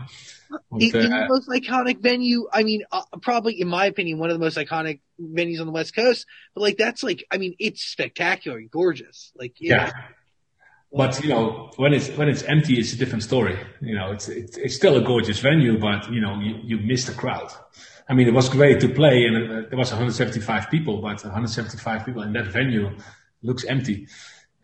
But, 0.71 0.83
in, 0.83 0.95
in 0.95 1.11
the 1.11 1.25
uh, 1.25 1.27
most 1.27 1.49
iconic 1.49 2.01
venue, 2.01 2.47
I 2.53 2.65
mean, 2.65 2.83
uh, 2.93 3.01
probably 3.23 3.59
in 3.59 3.69
my 3.69 3.87
opinion, 3.87 4.19
one 4.19 4.29
of 4.29 4.39
the 4.39 4.45
most 4.45 4.59
iconic 4.59 5.01
venues 5.19 5.61
on 5.61 5.67
the 5.67 5.73
West 5.73 5.97
Coast. 5.97 6.27
But 6.55 6.61
like, 6.61 6.77
that's 6.77 7.03
like, 7.03 7.25
I 7.31 7.39
mean, 7.39 7.55
it's 7.59 7.83
spectacular, 7.83 8.61
gorgeous. 8.71 9.33
Like, 9.37 9.55
yeah. 9.59 9.91
But 10.97 11.21
you 11.23 11.31
know, 11.31 11.71
when 11.77 11.93
it's 11.93 12.09
when 12.11 12.29
it's 12.29 12.43
empty, 12.45 12.79
it's 12.79 12.93
a 12.93 12.97
different 12.97 13.25
story. 13.25 13.59
You 13.81 13.97
know, 13.97 14.13
it's 14.13 14.29
it's, 14.29 14.57
it's 14.57 14.77
still 14.77 14.97
a 14.97 15.01
gorgeous 15.01 15.41
venue, 15.41 15.79
but 15.79 16.11
you 16.11 16.21
know, 16.21 16.39
you, 16.41 16.61
you 16.63 16.79
miss 16.79 17.07
the 17.07 17.13
crowd. 17.13 17.51
I 18.09 18.15
mean, 18.15 18.29
it 18.29 18.35
was 18.35 18.49
great 18.49 18.81
to 18.81 18.89
play, 18.89 19.25
and 19.25 19.37
uh, 19.37 19.69
there 19.69 19.79
was 19.79 19.91
175 19.91 20.71
people, 20.71 21.01
but 21.01 21.25
175 21.25 22.05
people 22.05 22.23
in 22.23 22.33
that 22.35 22.47
venue 22.47 22.97
looks 23.43 23.65
empty. 23.65 24.07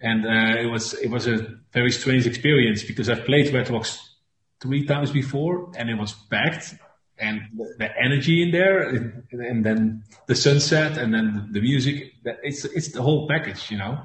And 0.01 0.25
uh, 0.25 0.61
it 0.61 0.67
was 0.67 0.95
it 0.95 1.11
was 1.11 1.27
a 1.27 1.59
very 1.73 1.91
strange 1.91 2.27
experience 2.27 2.85
because 2.85 3.11
I've 3.11 3.25
played 3.25 3.53
Red 3.53 3.69
Rocks 3.69 4.15
three 4.61 4.87
times 4.87 5.11
before, 5.11 5.73
and 5.77 5.91
it 5.91 5.97
was 5.97 6.13
packed, 6.13 6.75
and 7.19 7.41
the, 7.57 7.75
the 7.79 7.91
energy 7.99 8.43
in 8.43 8.53
there, 8.53 8.89
and, 8.89 9.25
and, 9.33 9.65
then 9.65 10.05
the 10.27 10.37
sunset, 10.37 10.97
and 10.97 11.13
then 11.13 11.49
the, 11.51 11.61
music. 11.61 12.13
It's 12.25 12.65
it's 12.65 12.93
the 12.93 13.03
whole 13.03 13.27
package, 13.27 13.71
you 13.71 13.79
know. 13.79 14.05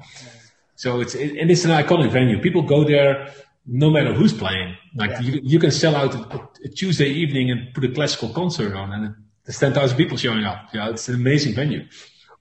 So 0.76 1.00
it's 1.00 1.14
it, 1.14 1.36
and 1.38 1.50
it's 1.50 1.64
an 1.64 1.70
iconic 1.70 2.12
venue. 2.12 2.40
People 2.40 2.62
go 2.62 2.84
there 2.84 3.32
no 3.66 3.90
matter 3.90 4.12
who's 4.12 4.32
playing. 4.32 4.76
Like 4.94 5.10
yeah. 5.10 5.20
you, 5.20 5.40
you 5.42 5.58
can 5.58 5.70
sell 5.70 5.96
out 5.96 6.14
a, 6.14 6.48
a, 6.64 6.68
Tuesday 6.68 7.08
evening 7.08 7.50
and 7.50 7.74
put 7.74 7.84
a 7.84 7.88
classical 7.88 8.28
concert 8.30 8.74
on, 8.74 8.92
and 8.92 9.14
there's 9.44 9.58
ten 9.58 9.72
thousand 9.74 9.96
people 9.96 10.16
showing 10.16 10.44
up. 10.44 10.68
Yeah, 10.72 10.90
it's 10.90 11.08
an 11.08 11.16
amazing 11.16 11.54
venue. 11.54 11.86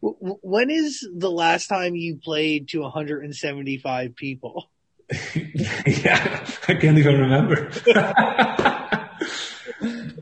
When 0.02 0.70
is 0.70 1.08
the 1.16 1.32
last 1.32 1.68
time 1.68 1.96
you 1.96 2.18
played 2.18 2.70
to 2.70 2.82
175 2.82 4.16
people? 4.16 4.70
yeah, 5.36 6.46
I 6.68 6.74
can't 6.76 6.98
even 6.98 7.20
remember. 7.22 7.72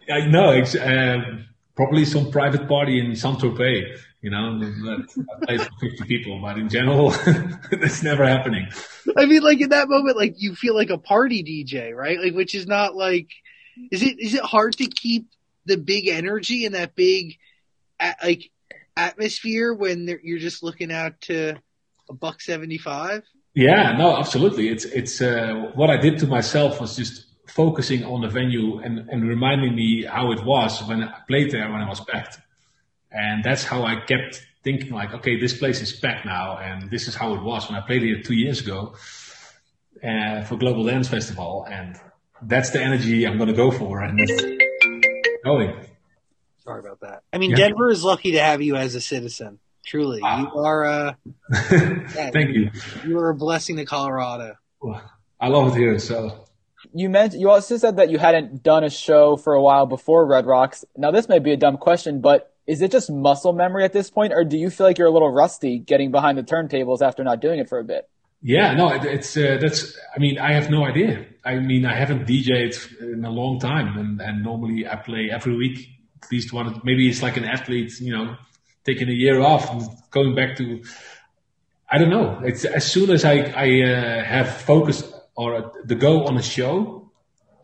I 0.10 0.26
know. 0.28 0.52
It's, 0.52 0.76
um, 0.76 1.46
probably 1.76 2.06
some 2.06 2.32
private 2.32 2.68
party 2.68 3.00
in 3.00 3.16
Saint 3.16 3.40
Tropez 3.40 4.00
you 4.24 4.30
know, 4.30 4.58
that 4.58 5.28
plays 5.44 5.64
for 5.66 5.72
50 5.82 6.06
people, 6.06 6.40
but 6.40 6.58
in 6.58 6.70
general, 6.70 7.10
that's 7.72 8.02
never 8.02 8.26
happening. 8.26 8.66
I 9.18 9.26
mean, 9.26 9.44
like 9.44 9.60
in 9.60 9.70
that 9.70 9.90
moment, 9.90 10.16
like 10.16 10.36
you 10.38 10.56
feel 10.56 10.74
like 10.74 10.90
a 10.90 10.98
party 10.98 11.44
DJ, 11.44 11.94
right? 11.94 12.18
Like, 12.18 12.34
which 12.34 12.56
is 12.56 12.66
not 12.66 12.96
like, 12.96 13.28
is 13.92 14.02
it, 14.02 14.18
is 14.20 14.34
it 14.34 14.42
hard 14.42 14.78
to 14.78 14.88
keep 14.88 15.28
the 15.66 15.76
big 15.76 16.08
energy 16.08 16.66
and 16.66 16.74
that 16.74 16.96
big, 16.96 17.38
like, 18.24 18.50
atmosphere 18.96 19.74
when 19.74 20.08
you're 20.24 20.40
just 20.40 20.64
looking 20.64 20.92
out 20.92 21.20
to 21.22 21.56
a 22.10 22.14
buck 22.14 22.40
75? 22.40 23.24
Yeah, 23.56 23.98
no, 23.98 24.16
absolutely. 24.18 24.70
It's, 24.70 24.86
it's, 24.86 25.22
uh, 25.22 25.72
what 25.76 25.90
I 25.90 25.98
did 25.98 26.20
to 26.20 26.28
myself 26.28 26.80
was 26.80 26.96
just 26.96 27.26
focusing 27.48 28.06
on 28.06 28.22
the 28.22 28.30
venue 28.30 28.80
and, 28.80 29.00
and 29.10 29.28
reminding 29.28 29.76
me 29.76 30.06
how 30.06 30.32
it 30.32 30.46
was 30.46 30.82
when 30.88 31.04
I 31.04 31.20
played 31.28 31.52
there 31.52 31.70
when 31.70 31.82
I 31.82 31.90
was 31.90 32.00
packed 32.00 32.38
and 33.14 33.44
that's 33.44 33.64
how 33.64 33.84
I 33.84 34.02
kept 34.02 34.46
thinking 34.64 34.92
like, 34.92 35.14
okay, 35.14 35.40
this 35.40 35.58
place 35.58 35.82
is 35.82 35.94
packed 35.94 36.26
now, 36.26 36.58
and 36.58 36.90
this 36.90 37.08
is 37.08 37.16
how 37.16 37.34
it 37.36 37.42
was 37.42 37.70
when 37.70 37.78
I 37.78 37.86
played 37.86 38.02
here 38.02 38.22
two 38.22 38.34
years 38.34 38.62
ago 38.62 38.96
uh, 40.04 40.44
for 40.44 40.58
Global 40.58 40.86
Dance 40.86 41.08
Festival, 41.08 41.66
and 41.70 41.96
that's 42.42 42.72
the 42.72 42.82
energy 42.82 43.26
I'm 43.28 43.38
going 43.38 43.50
to 43.50 43.56
go 43.56 43.72
for, 43.72 44.02
and 44.02 44.20
going. 45.44 45.88
Sorry 46.64 46.80
about 46.80 47.02
that. 47.02 47.24
I 47.32 47.38
mean, 47.38 47.52
yeah. 47.52 47.58
Denver 47.58 47.90
is 47.90 48.04
lucky 48.04 48.32
to 48.32 48.42
have 48.42 48.62
you 48.62 48.76
as 48.76 48.96
a 48.96 49.02
citizen. 49.02 49.60
Truly, 49.86 50.22
wow. 50.22 50.40
you 50.40 50.60
are. 50.60 50.86
Uh, 50.86 51.14
yeah, 51.72 52.32
Thank 52.32 52.56
you. 52.56 52.72
You 53.06 53.20
are 53.20 53.30
a 53.30 53.36
blessing 53.36 53.76
to 53.78 53.86
Colorado. 53.86 54.56
I 55.40 55.50
love 55.50 55.76
it 55.76 55.78
here. 55.78 56.00
So 56.00 56.46
you 56.94 57.10
mentioned 57.10 57.42
you 57.42 57.50
also 57.50 57.76
said 57.76 57.98
that 57.98 58.10
you 58.10 58.18
hadn't 58.18 58.64
done 58.64 58.86
a 58.86 58.90
show 58.90 59.36
for 59.36 59.54
a 59.54 59.62
while 59.62 59.86
before 59.86 60.26
Red 60.26 60.46
Rocks. 60.46 60.86
Now, 60.96 61.12
this 61.12 61.28
may 61.28 61.40
be 61.40 61.52
a 61.52 61.58
dumb 61.58 61.78
question, 61.78 62.22
but 62.22 62.53
is 62.66 62.82
it 62.82 62.92
just 62.92 63.12
muscle 63.12 63.54
memory 63.54 63.84
at 63.84 63.94
this 63.94 64.10
point, 64.10 64.34
or 64.34 64.44
do 64.44 64.58
you 64.58 64.70
feel 64.70 64.88
like 64.88 64.98
you're 64.98 65.08
a 65.08 65.12
little 65.12 65.32
rusty 65.32 65.80
getting 65.80 66.12
behind 66.12 66.38
the 66.38 66.44
turntables 66.44 67.02
after 67.02 67.24
not 67.24 67.42
doing 67.42 67.60
it 67.60 67.70
for 67.70 67.80
a 67.80 67.84
bit? 67.84 68.10
Yeah, 68.42 68.74
no, 68.74 68.90
it, 68.90 69.06
it's 69.06 69.38
uh, 69.38 69.58
that's. 69.60 69.98
I 70.16 70.20
mean, 70.20 70.38
I 70.38 70.54
have 70.54 70.70
no 70.70 70.86
idea. 70.86 71.26
I 71.46 71.56
mean, 71.56 71.86
I 71.86 71.96
haven't 71.96 72.28
DJed 72.28 73.02
in 73.14 73.24
a 73.24 73.30
long 73.30 73.60
time, 73.60 73.98
and, 73.98 74.22
and 74.22 74.44
normally 74.44 74.88
I 74.88 74.98
play 74.98 75.30
every 75.32 75.56
week 75.56 75.88
at 76.22 76.32
least 76.32 76.54
one. 76.54 76.82
Maybe 76.84 77.10
it's 77.10 77.22
like 77.22 77.38
an 77.38 77.46
athlete, 77.46 78.00
you 78.00 78.14
know, 78.14 78.36
taking 78.86 79.10
a 79.10 79.14
year 79.14 79.40
off 79.40 79.70
and 79.72 79.84
going 80.12 80.36
back 80.36 80.58
to. 80.58 80.84
I 81.90 81.98
don't 81.98 82.10
know. 82.10 82.42
It's 82.44 82.66
as 82.66 82.90
soon 82.90 83.12
as 83.12 83.24
I 83.24 83.36
I 83.56 83.82
uh, 83.82 84.24
have 84.24 84.62
focus 84.62 85.10
or 85.36 85.72
the 85.86 85.96
go 85.96 86.26
on 86.26 86.38
a 86.38 86.44
show, 86.44 87.12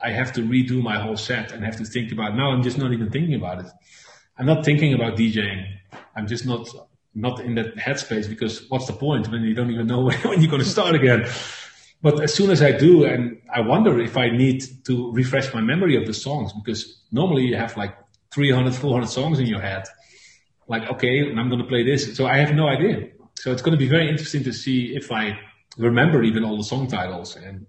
I 0.02 0.12
have 0.12 0.34
to 0.34 0.42
redo 0.42 0.82
my 0.82 1.00
whole 1.00 1.18
set 1.18 1.52
and 1.52 1.64
have 1.64 1.78
to 1.78 1.86
think 1.86 2.12
about. 2.12 2.36
Now 2.36 2.52
I'm 2.52 2.64
just 2.64 2.78
not 2.78 2.94
even 2.94 3.10
thinking 3.10 3.36
about 3.36 3.66
it. 3.66 3.72
I'm 4.39 4.45
not 4.45 4.63
thinking 4.63 4.93
about 4.93 5.17
DJing. 5.17 5.65
I'm 6.15 6.25
just 6.25 6.45
not 6.45 6.69
not 7.13 7.41
in 7.41 7.56
that 7.56 7.75
headspace 7.75 8.30
because 8.30 8.69
what's 8.69 8.88
the 8.88 8.93
point 8.93 9.28
when 9.30 9.41
you 9.41 9.54
don't 9.54 9.69
even 9.69 9.88
know 9.88 10.04
when 10.23 10.41
you're 10.41 10.49
going 10.49 10.63
to 10.63 10.69
start 10.69 10.95
again? 10.95 11.28
But 12.02 12.23
as 12.23 12.34
soon 12.34 12.49
as 12.49 12.62
I 12.62 12.71
do, 12.71 13.04
and 13.04 13.41
I 13.54 13.60
wonder 13.60 13.99
if 13.99 14.15
I 14.15 14.30
need 14.30 14.63
to 14.86 15.12
refresh 15.12 15.54
my 15.54 15.60
memory 15.60 15.97
of 15.97 16.08
the 16.08 16.13
songs 16.13 16.54
because 16.54 17.02
normally 17.12 17.43
you 17.43 17.58
have 17.58 17.75
like 17.75 17.97
300, 18.32 18.73
400 18.73 19.08
songs 19.08 19.39
in 19.39 19.47
your 19.47 19.60
head. 19.60 19.84
Like, 20.69 20.89
okay, 20.89 21.30
I'm 21.30 21.49
going 21.49 21.62
to 21.62 21.67
play 21.67 21.84
this. 21.84 22.15
So 22.15 22.25
I 22.25 22.38
have 22.38 22.54
no 22.56 22.67
idea. 22.67 23.10
So 23.36 23.52
it's 23.52 23.62
going 23.62 23.78
to 23.78 23.84
be 23.86 23.89
very 23.89 24.08
interesting 24.08 24.43
to 24.45 24.54
see 24.54 24.95
if 24.95 25.12
I 25.12 25.38
remember 25.78 26.23
even 26.23 26.45
all 26.45 26.56
the 26.56 26.63
song 26.63 26.88
titles 26.88 27.36
and 27.36 27.65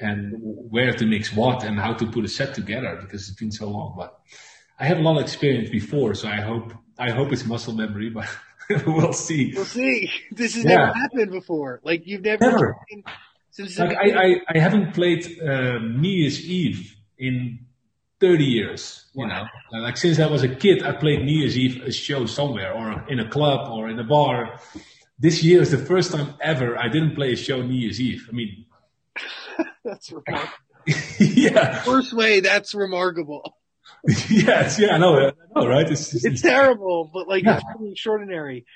and 0.00 0.32
where 0.40 0.92
to 0.94 1.04
mix 1.04 1.32
what 1.34 1.62
and 1.64 1.78
how 1.78 1.92
to 1.92 2.06
put 2.06 2.24
a 2.24 2.28
set 2.28 2.54
together 2.54 2.98
because 3.02 3.28
it's 3.28 3.38
been 3.38 3.52
so 3.52 3.68
long. 3.68 3.94
But 3.96 4.18
I 4.82 4.86
have 4.86 4.98
a 4.98 5.00
lot 5.00 5.16
of 5.16 5.22
experience 5.22 5.70
before, 5.70 6.12
so 6.14 6.26
I 6.26 6.40
hope 6.40 6.74
I 6.98 7.12
hope 7.12 7.32
it's 7.32 7.46
muscle 7.46 7.72
memory, 7.72 8.10
but 8.10 8.28
we'll 8.84 9.12
see. 9.12 9.52
We'll 9.54 9.64
see. 9.64 10.10
This 10.32 10.56
has 10.56 10.64
yeah. 10.64 10.70
never 10.70 10.92
happened 10.92 11.30
before. 11.30 11.80
Like 11.84 12.04
you've 12.04 12.22
never, 12.22 12.50
never. 12.50 12.76
since 13.52 13.78
like 13.78 13.96
I, 13.96 14.10
I, 14.10 14.36
I 14.48 14.58
haven't 14.58 14.92
played 14.92 15.24
uh, 15.40 15.78
New 15.78 16.08
Year's 16.08 16.44
Eve 16.44 16.96
in 17.16 17.60
30 18.18 18.44
years. 18.44 19.04
You 19.14 19.28
know, 19.28 19.44
like 19.70 19.96
since 19.96 20.18
I 20.18 20.26
was 20.26 20.42
a 20.42 20.48
kid, 20.48 20.82
I 20.82 20.90
played 20.90 21.24
New 21.24 21.38
Year's 21.38 21.56
Eve 21.56 21.84
a 21.84 21.92
show 21.92 22.26
somewhere 22.26 22.74
or 22.74 23.06
in 23.08 23.20
a 23.20 23.28
club 23.28 23.70
or 23.70 23.88
in 23.88 24.00
a 24.00 24.04
bar. 24.04 24.58
This 25.16 25.44
year 25.44 25.62
is 25.62 25.70
the 25.70 25.78
first 25.78 26.10
time 26.10 26.34
ever 26.40 26.76
I 26.76 26.88
didn't 26.88 27.14
play 27.14 27.34
a 27.34 27.36
show 27.36 27.62
New 27.62 27.78
Year's 27.78 28.00
Eve. 28.00 28.28
I 28.28 28.32
mean, 28.34 28.66
that's 29.84 30.10
remarkable. 30.10 30.58
yeah. 31.20 31.82
First 31.82 32.12
way, 32.12 32.40
that's 32.40 32.74
remarkable. 32.74 33.54
yes, 34.30 34.78
yeah, 34.78 34.94
I 34.94 34.98
know, 34.98 35.28
I 35.28 35.32
know, 35.54 35.66
right? 35.66 35.88
It's, 35.88 36.12
it's, 36.14 36.24
it's 36.24 36.42
terrible, 36.42 37.10
but 37.12 37.28
like 37.28 37.44
yeah. 37.44 37.56
it's 37.56 37.64
really 37.78 37.92
extraordinary. 37.92 38.66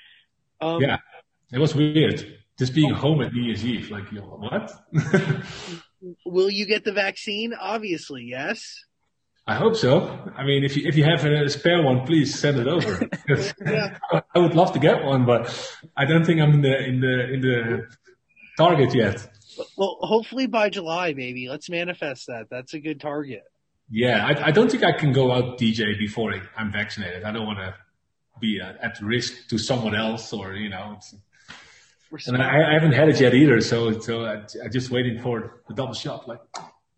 Um, 0.61 0.81
yeah, 0.81 0.97
it 1.51 1.59
was 1.59 1.75
weird 1.75 2.37
just 2.57 2.73
being 2.73 2.93
home 2.93 3.21
at 3.21 3.33
New 3.33 3.43
Year's 3.43 3.63
Eve. 3.63 3.91
Like, 3.91 4.11
you 4.11 4.19
know, 4.19 4.25
what? 4.25 4.71
Will 6.25 6.49
you 6.49 6.65
get 6.65 6.83
the 6.83 6.91
vaccine? 6.91 7.53
Obviously, 7.53 8.23
yes. 8.23 8.83
I 9.45 9.55
hope 9.55 9.75
so. 9.75 10.31
I 10.35 10.43
mean, 10.43 10.65
if 10.65 10.75
you 10.75 10.85
if 10.87 10.97
you 10.97 11.05
have 11.05 11.23
a 11.23 11.49
spare 11.49 11.81
one, 11.81 12.05
please 12.05 12.37
send 12.37 12.59
it 12.59 12.67
over. 12.67 13.07
yeah. 13.65 13.97
I 14.11 14.39
would 14.39 14.55
love 14.55 14.73
to 14.73 14.79
get 14.79 15.05
one, 15.05 15.25
but 15.25 15.47
I 15.95 16.03
don't 16.03 16.25
think 16.25 16.41
I'm 16.41 16.55
in 16.55 16.61
the 16.61 16.77
in 16.85 16.99
the 16.99 17.33
in 17.33 17.41
the 17.41 17.87
target 18.57 18.93
yet. 18.93 19.25
Well, 19.77 19.97
hopefully 20.01 20.47
by 20.47 20.69
July, 20.69 21.13
maybe. 21.13 21.47
Let's 21.47 21.69
manifest 21.69 22.27
that. 22.27 22.47
That's 22.49 22.73
a 22.73 22.79
good 22.79 22.99
target. 22.99 23.43
Yeah, 23.89 24.25
I, 24.25 24.47
I, 24.47 24.51
don't 24.51 24.69
think 24.69 24.83
I 24.83 24.91
can 24.91 25.13
go 25.13 25.31
out 25.31 25.57
DJ 25.57 25.97
before 25.97 26.33
I'm 26.57 26.71
vaccinated. 26.71 27.23
I 27.23 27.31
don't 27.31 27.45
want 27.45 27.59
to 27.59 27.73
be 28.41 28.59
at, 28.59 28.77
at 28.83 29.01
risk 29.01 29.47
to 29.49 29.57
someone 29.57 29.95
else, 29.95 30.33
or 30.33 30.53
you 30.53 30.69
know. 30.69 30.99
and 32.27 32.37
I, 32.37 32.69
I, 32.69 32.73
haven't 32.73 32.91
had 32.91 33.07
it 33.07 33.19
yet 33.19 33.33
either, 33.33 33.61
so 33.61 33.99
so 33.99 34.25
I, 34.25 34.33
am 34.63 34.71
just 34.71 34.91
waiting 34.91 35.21
for 35.21 35.61
the 35.69 35.73
double 35.73 35.93
shot, 35.93 36.27
like 36.27 36.41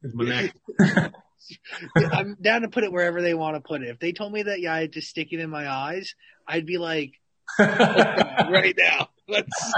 with 0.01 0.15
my 0.15 0.25
neck. 0.25 0.55
I'm 1.95 2.35
down 2.41 2.61
to 2.61 2.69
put 2.69 2.83
it 2.83 2.91
wherever 2.91 3.21
they 3.21 3.33
want 3.33 3.55
to 3.55 3.61
put 3.61 3.81
it. 3.81 3.89
If 3.89 3.99
they 3.99 4.11
told 4.11 4.33
me 4.33 4.43
that, 4.43 4.59
yeah, 4.59 4.73
I 4.73 4.81
had 4.81 4.93
to 4.93 5.01
stick 5.01 5.29
it 5.31 5.39
in 5.39 5.49
my 5.49 5.69
eyes, 5.69 6.15
I'd 6.47 6.65
be 6.65 6.77
like, 6.77 7.13
right 7.59 8.75
now, 8.77 9.09
let's. 9.27 9.73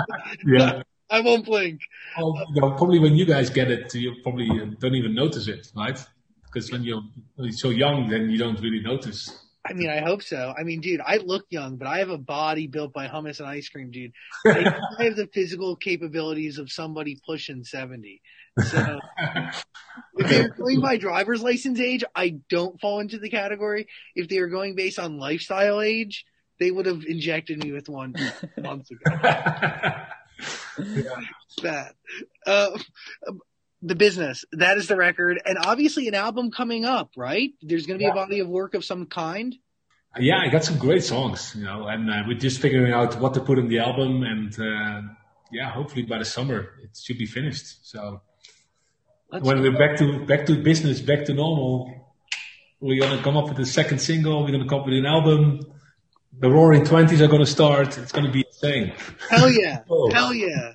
Yeah. 0.46 0.84
I 1.10 1.20
won't 1.20 1.46
blink. 1.46 1.82
Know, 2.18 2.72
probably 2.78 2.98
when 3.00 3.16
you 3.16 3.26
guys 3.26 3.50
get 3.50 3.70
it, 3.70 3.94
you 3.94 4.16
probably 4.24 4.50
uh, 4.50 4.68
don't 4.80 4.96
even 4.96 5.14
notice 5.14 5.50
it, 5.50 5.68
right? 5.76 6.00
Because 6.52 6.72
when 6.72 6.84
you're 6.84 7.02
so 7.52 7.70
young, 7.70 8.10
then 8.10 8.30
you 8.30 8.38
don't 8.38 8.60
really 8.60 8.82
notice. 8.82 9.48
I 9.66 9.74
mean, 9.74 9.90
I 9.90 10.00
hope 10.00 10.24
so. 10.24 10.54
I 10.58 10.64
mean, 10.64 10.82
dude, 10.82 11.02
I 11.06 11.18
look 11.18 11.46
young, 11.50 11.78
but 11.78 11.88
I 11.88 12.00
have 12.00 12.10
a 12.10 12.18
body 12.18 12.66
built 12.66 12.94
by 12.94 13.08
hummus 13.08 13.40
and 13.40 13.48
ice 13.48 13.70
cream, 13.70 13.92
dude. 13.92 14.12
I, 14.46 14.74
I 15.00 15.04
have 15.04 15.16
the 15.16 15.30
physical 15.32 15.76
capabilities 15.76 16.58
of 16.58 16.72
somebody 16.72 17.20
pushing 17.26 17.64
70. 17.64 18.22
So 18.66 19.00
if 20.18 20.30
they're 20.30 20.50
going 20.50 20.82
by 20.82 20.98
driver's 20.98 21.44
license 21.44 21.80
age, 21.80 22.04
I 22.16 22.40
don't 22.50 22.82
fall 22.82 23.00
into 23.00 23.20
the 23.20 23.30
category. 23.30 23.88
If 24.16 24.30
they 24.30 24.40
were 24.40 24.48
going 24.48 24.76
based 24.76 24.98
on 24.98 25.20
lifestyle 25.20 25.80
age, 25.80 26.26
they 26.60 26.72
would 26.72 26.88
have 26.88 27.04
injected 27.08 27.64
me 27.64 27.72
with 27.72 27.88
one 27.88 28.16
months 28.58 28.90
ago. 28.90 29.18
yeah. 29.24 30.06
Bad. 31.62 31.94
Uh, 32.48 32.78
the 33.82 33.96
business. 33.96 34.46
That 34.52 34.78
is 34.78 34.88
the 34.88 34.96
record, 34.96 35.42
and 35.46 35.58
obviously 35.58 36.08
an 36.08 36.16
album 36.16 36.52
coming 36.52 36.86
up, 36.86 37.12
right? 37.16 37.52
There's 37.62 37.86
going 37.86 38.00
to 38.00 38.04
be 38.04 38.06
yeah. 38.06 38.12
a 38.12 38.16
body 38.16 38.40
of 38.40 38.48
work 38.48 38.74
of 38.74 38.86
some 38.86 39.06
kind. 39.08 39.56
Yeah, 40.20 40.40
I 40.40 40.50
got 40.50 40.64
some 40.66 40.78
great 40.78 41.04
songs, 41.04 41.56
you 41.58 41.64
know, 41.64 41.88
and 41.88 42.10
uh, 42.10 42.24
we're 42.28 42.38
just 42.38 42.60
figuring 42.60 42.92
out 42.92 43.18
what 43.20 43.34
to 43.36 43.40
put 43.40 43.58
in 43.58 43.70
the 43.70 43.80
album, 43.80 44.24
and 44.24 44.54
uh, 44.60 45.02
yeah, 45.52 45.72
hopefully 45.72 46.04
by 46.04 46.18
the 46.18 46.26
summer 46.26 46.72
it 46.84 46.98
should 46.98 47.18
be 47.18 47.26
finished. 47.26 47.88
So 47.88 48.22
Let's 49.32 49.46
when 49.46 49.62
we're 49.62 49.78
back 49.78 49.98
to 50.00 50.26
back 50.26 50.46
to 50.48 50.62
business, 50.62 51.00
back 51.00 51.24
to 51.26 51.34
normal, 51.34 52.12
we're 52.82 53.00
gonna 53.00 53.24
come 53.24 53.38
up 53.38 53.48
with 53.48 53.60
a 53.60 53.66
second 53.66 54.00
single. 54.00 54.44
We're 54.44 54.52
gonna 54.52 54.68
come 54.68 54.82
up 54.82 54.86
with 54.86 54.96
an 54.96 55.06
album. 55.06 55.62
The 56.38 56.50
Roaring 56.50 56.84
Twenties 56.84 57.22
are 57.22 57.28
gonna 57.28 57.46
start. 57.46 57.98
It's 57.98 58.12
gonna 58.12 58.32
be 58.32 58.46
insane. 58.46 58.94
Hell 59.30 59.50
yeah. 59.50 59.84
Oh. 59.90 60.12
Hell 60.12 60.34
yeah. 60.34 60.74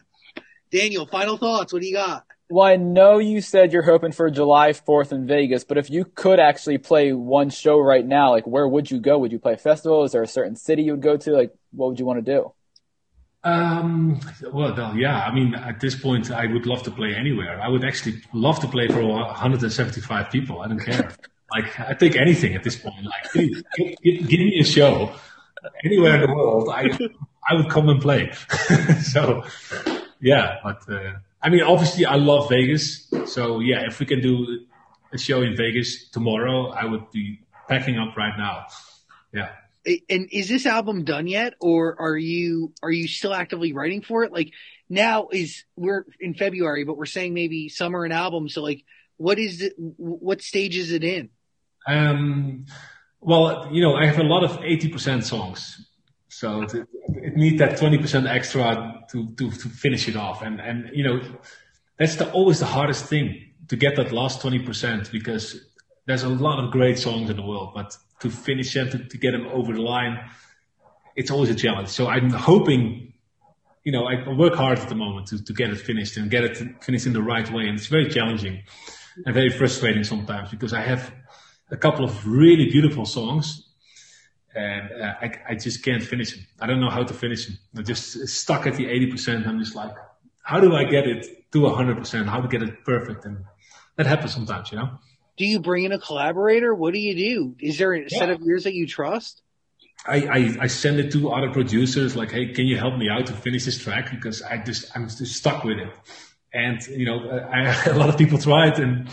Daniel, 0.70 1.06
final 1.06 1.36
thoughts. 1.36 1.74
What 1.74 1.82
do 1.82 1.88
you 1.88 1.94
got? 1.94 2.24
Well, 2.48 2.66
I 2.66 2.76
know 2.76 3.18
you 3.18 3.40
said 3.40 3.72
you're 3.72 3.82
hoping 3.82 4.12
for 4.12 4.30
July 4.30 4.70
4th 4.70 5.10
in 5.10 5.26
Vegas, 5.26 5.64
but 5.64 5.78
if 5.78 5.90
you 5.90 6.04
could 6.04 6.38
actually 6.38 6.78
play 6.78 7.12
one 7.12 7.50
show 7.50 7.78
right 7.80 8.06
now, 8.06 8.30
like 8.30 8.46
where 8.46 8.68
would 8.68 8.88
you 8.88 9.00
go? 9.00 9.18
Would 9.18 9.32
you 9.32 9.40
play 9.40 9.54
a 9.54 9.58
festival? 9.58 10.04
Is 10.04 10.12
there 10.12 10.22
a 10.22 10.28
certain 10.28 10.54
city 10.54 10.84
you 10.84 10.92
would 10.92 11.02
go 11.02 11.16
to? 11.16 11.32
Like, 11.32 11.52
what 11.72 11.88
would 11.88 11.98
you 11.98 12.06
want 12.06 12.24
to 12.24 12.32
do? 12.32 12.52
Um, 13.42 14.20
well, 14.52 14.96
yeah. 14.96 15.20
I 15.20 15.34
mean, 15.34 15.54
at 15.54 15.80
this 15.80 15.96
point, 15.96 16.30
I 16.30 16.46
would 16.46 16.66
love 16.66 16.84
to 16.84 16.90
play 16.90 17.14
anywhere. 17.14 17.60
I 17.60 17.68
would 17.68 17.84
actually 17.84 18.22
love 18.32 18.60
to 18.60 18.68
play 18.68 18.86
for 18.88 19.02
175 19.02 20.30
people. 20.30 20.60
I 20.60 20.68
don't 20.68 20.80
care. 20.80 21.10
like, 21.54 21.80
I 21.80 21.94
take 21.94 22.16
anything 22.16 22.54
at 22.54 22.62
this 22.62 22.76
point. 22.76 23.04
Like, 23.04 23.32
give, 23.32 23.64
give, 24.02 24.28
give 24.28 24.40
me 24.40 24.58
a 24.60 24.64
show 24.64 25.12
anywhere 25.84 26.14
in 26.14 26.20
the 26.22 26.34
world. 26.34 26.68
I 26.72 26.90
I 27.48 27.54
would 27.54 27.70
come 27.70 27.88
and 27.88 28.00
play. 28.00 28.32
so, 29.02 29.44
yeah. 30.20 30.56
But 30.64 30.82
uh, 30.88 31.12
I 31.42 31.48
mean, 31.50 31.62
obviously, 31.62 32.04
I 32.06 32.16
love 32.16 32.48
Vegas. 32.48 33.08
So 33.26 33.60
yeah, 33.60 33.86
if 33.86 34.00
we 34.00 34.06
can 34.06 34.20
do 34.20 34.66
a 35.12 35.18
show 35.18 35.42
in 35.42 35.56
Vegas 35.56 36.08
tomorrow, 36.10 36.70
I 36.70 36.84
would 36.84 37.10
be 37.10 37.40
packing 37.68 37.98
up 37.98 38.16
right 38.16 38.36
now. 38.36 38.66
Yeah. 39.32 39.50
And 40.08 40.28
is 40.32 40.48
this 40.48 40.66
album 40.66 41.04
done 41.04 41.28
yet, 41.28 41.54
or 41.60 42.00
are 42.00 42.16
you 42.16 42.72
are 42.82 42.90
you 42.90 43.06
still 43.06 43.32
actively 43.32 43.72
writing 43.72 44.02
for 44.02 44.24
it? 44.24 44.32
Like 44.32 44.52
now 44.88 45.28
is 45.30 45.64
we're 45.76 46.04
in 46.18 46.34
February, 46.34 46.84
but 46.84 46.96
we're 46.96 47.06
saying 47.06 47.34
maybe 47.34 47.68
summer 47.68 48.04
an 48.04 48.10
album. 48.10 48.48
So 48.48 48.62
like, 48.62 48.84
what 49.16 49.38
is 49.38 49.62
it? 49.62 49.74
What 49.76 50.42
stage 50.42 50.76
is 50.76 50.90
it 50.90 51.04
in? 51.04 51.30
Um, 51.86 52.66
well, 53.20 53.68
you 53.70 53.80
know, 53.80 53.94
I 53.94 54.06
have 54.06 54.18
a 54.18 54.24
lot 54.24 54.42
of 54.42 54.60
eighty 54.64 54.88
percent 54.88 55.24
songs, 55.24 55.86
so 56.38 56.62
it, 56.62 56.74
it 56.74 57.34
needs 57.34 57.58
that 57.60 57.78
twenty 57.78 57.96
percent 57.96 58.26
extra 58.26 59.02
to, 59.10 59.34
to 59.36 59.50
to 59.50 59.68
finish 59.70 60.06
it 60.06 60.16
off, 60.16 60.42
and 60.42 60.60
and 60.60 60.90
you 60.92 61.02
know, 61.02 61.18
that's 61.98 62.16
the 62.16 62.30
always 62.32 62.58
the 62.58 62.66
hardest 62.66 63.06
thing 63.06 63.54
to 63.68 63.76
get 63.76 63.96
that 63.96 64.12
last 64.12 64.42
twenty 64.42 64.58
percent 64.58 65.10
because 65.10 65.58
there's 66.04 66.24
a 66.24 66.28
lot 66.28 66.62
of 66.62 66.70
great 66.70 66.98
songs 66.98 67.30
in 67.30 67.36
the 67.36 67.42
world, 67.42 67.72
but 67.74 67.96
to 68.20 68.28
finish 68.28 68.74
them, 68.74 68.90
to, 68.90 68.98
to 68.98 69.16
get 69.16 69.32
them 69.32 69.46
over 69.46 69.72
the 69.72 69.80
line, 69.80 70.18
it's 71.16 71.30
always 71.30 71.48
a 71.48 71.54
challenge. 71.54 71.88
So 71.88 72.06
I'm 72.06 72.28
hoping, 72.28 73.14
you 73.84 73.92
know, 73.92 74.04
I 74.04 74.28
work 74.28 74.54
hard 74.54 74.78
at 74.78 74.90
the 74.90 74.94
moment 74.94 75.28
to, 75.28 75.42
to 75.42 75.52
get 75.54 75.70
it 75.70 75.78
finished 75.78 76.18
and 76.18 76.30
get 76.30 76.44
it 76.44 76.84
finished 76.84 77.06
in 77.06 77.14
the 77.14 77.22
right 77.22 77.50
way. 77.50 77.66
And 77.66 77.78
it's 77.78 77.86
very 77.86 78.10
challenging 78.10 78.62
and 79.24 79.34
very 79.34 79.48
frustrating 79.48 80.04
sometimes 80.04 80.50
because 80.50 80.74
I 80.74 80.82
have 80.82 81.14
a 81.70 81.78
couple 81.78 82.04
of 82.04 82.26
really 82.26 82.66
beautiful 82.70 83.06
songs 83.06 83.65
and 84.56 84.90
uh, 85.02 85.14
I, 85.20 85.32
I 85.50 85.54
just 85.54 85.84
can't 85.84 86.02
finish 86.02 86.32
them. 86.32 86.46
I 86.60 86.66
don't 86.66 86.80
know 86.80 86.90
how 86.90 87.04
to 87.04 87.14
finish 87.14 87.46
them. 87.46 87.58
I'm 87.76 87.84
just 87.84 88.28
stuck 88.28 88.66
at 88.66 88.74
the 88.74 88.86
80%. 88.86 89.46
I'm 89.46 89.58
just 89.58 89.74
like, 89.74 89.94
how 90.42 90.60
do 90.60 90.74
I 90.74 90.84
get 90.84 91.06
it 91.06 91.52
to 91.52 91.58
100%? 91.58 92.26
How 92.26 92.40
to 92.40 92.48
get 92.48 92.62
it 92.62 92.84
perfect? 92.84 93.24
And 93.24 93.44
that 93.96 94.06
happens 94.06 94.32
sometimes, 94.32 94.72
you 94.72 94.78
know? 94.78 94.98
do 95.36 95.44
you 95.44 95.60
bring 95.60 95.84
in 95.84 95.92
a 95.92 95.98
collaborator? 95.98 96.74
What 96.74 96.94
do 96.94 97.00
you 97.00 97.14
do? 97.14 97.56
Is 97.60 97.78
there 97.78 97.92
a 97.92 98.00
yeah. 98.00 98.18
set 98.18 98.30
of 98.30 98.42
ears 98.42 98.64
that 98.64 98.74
you 98.74 98.86
trust? 98.86 99.42
I, 100.06 100.16
I, 100.16 100.56
I, 100.62 100.66
send 100.66 101.00
it 101.00 101.10
to 101.12 101.30
other 101.30 101.50
producers 101.50 102.14
like, 102.14 102.30
hey, 102.30 102.52
can 102.52 102.66
you 102.66 102.76
help 102.76 102.96
me 102.96 103.08
out 103.08 103.26
to 103.26 103.32
finish 103.32 103.64
this 103.64 103.78
track? 103.78 104.10
Because 104.10 104.40
I 104.42 104.58
just 104.58 104.96
I'm 104.96 105.08
just 105.08 105.34
stuck 105.34 105.64
with 105.64 105.78
it, 105.78 105.92
and 106.52 106.80
you 106.86 107.06
know, 107.06 107.28
I, 107.30 107.74
a 107.90 107.94
lot 107.94 108.08
of 108.08 108.16
people 108.16 108.38
try 108.38 108.68
it, 108.68 108.78
and 108.78 109.08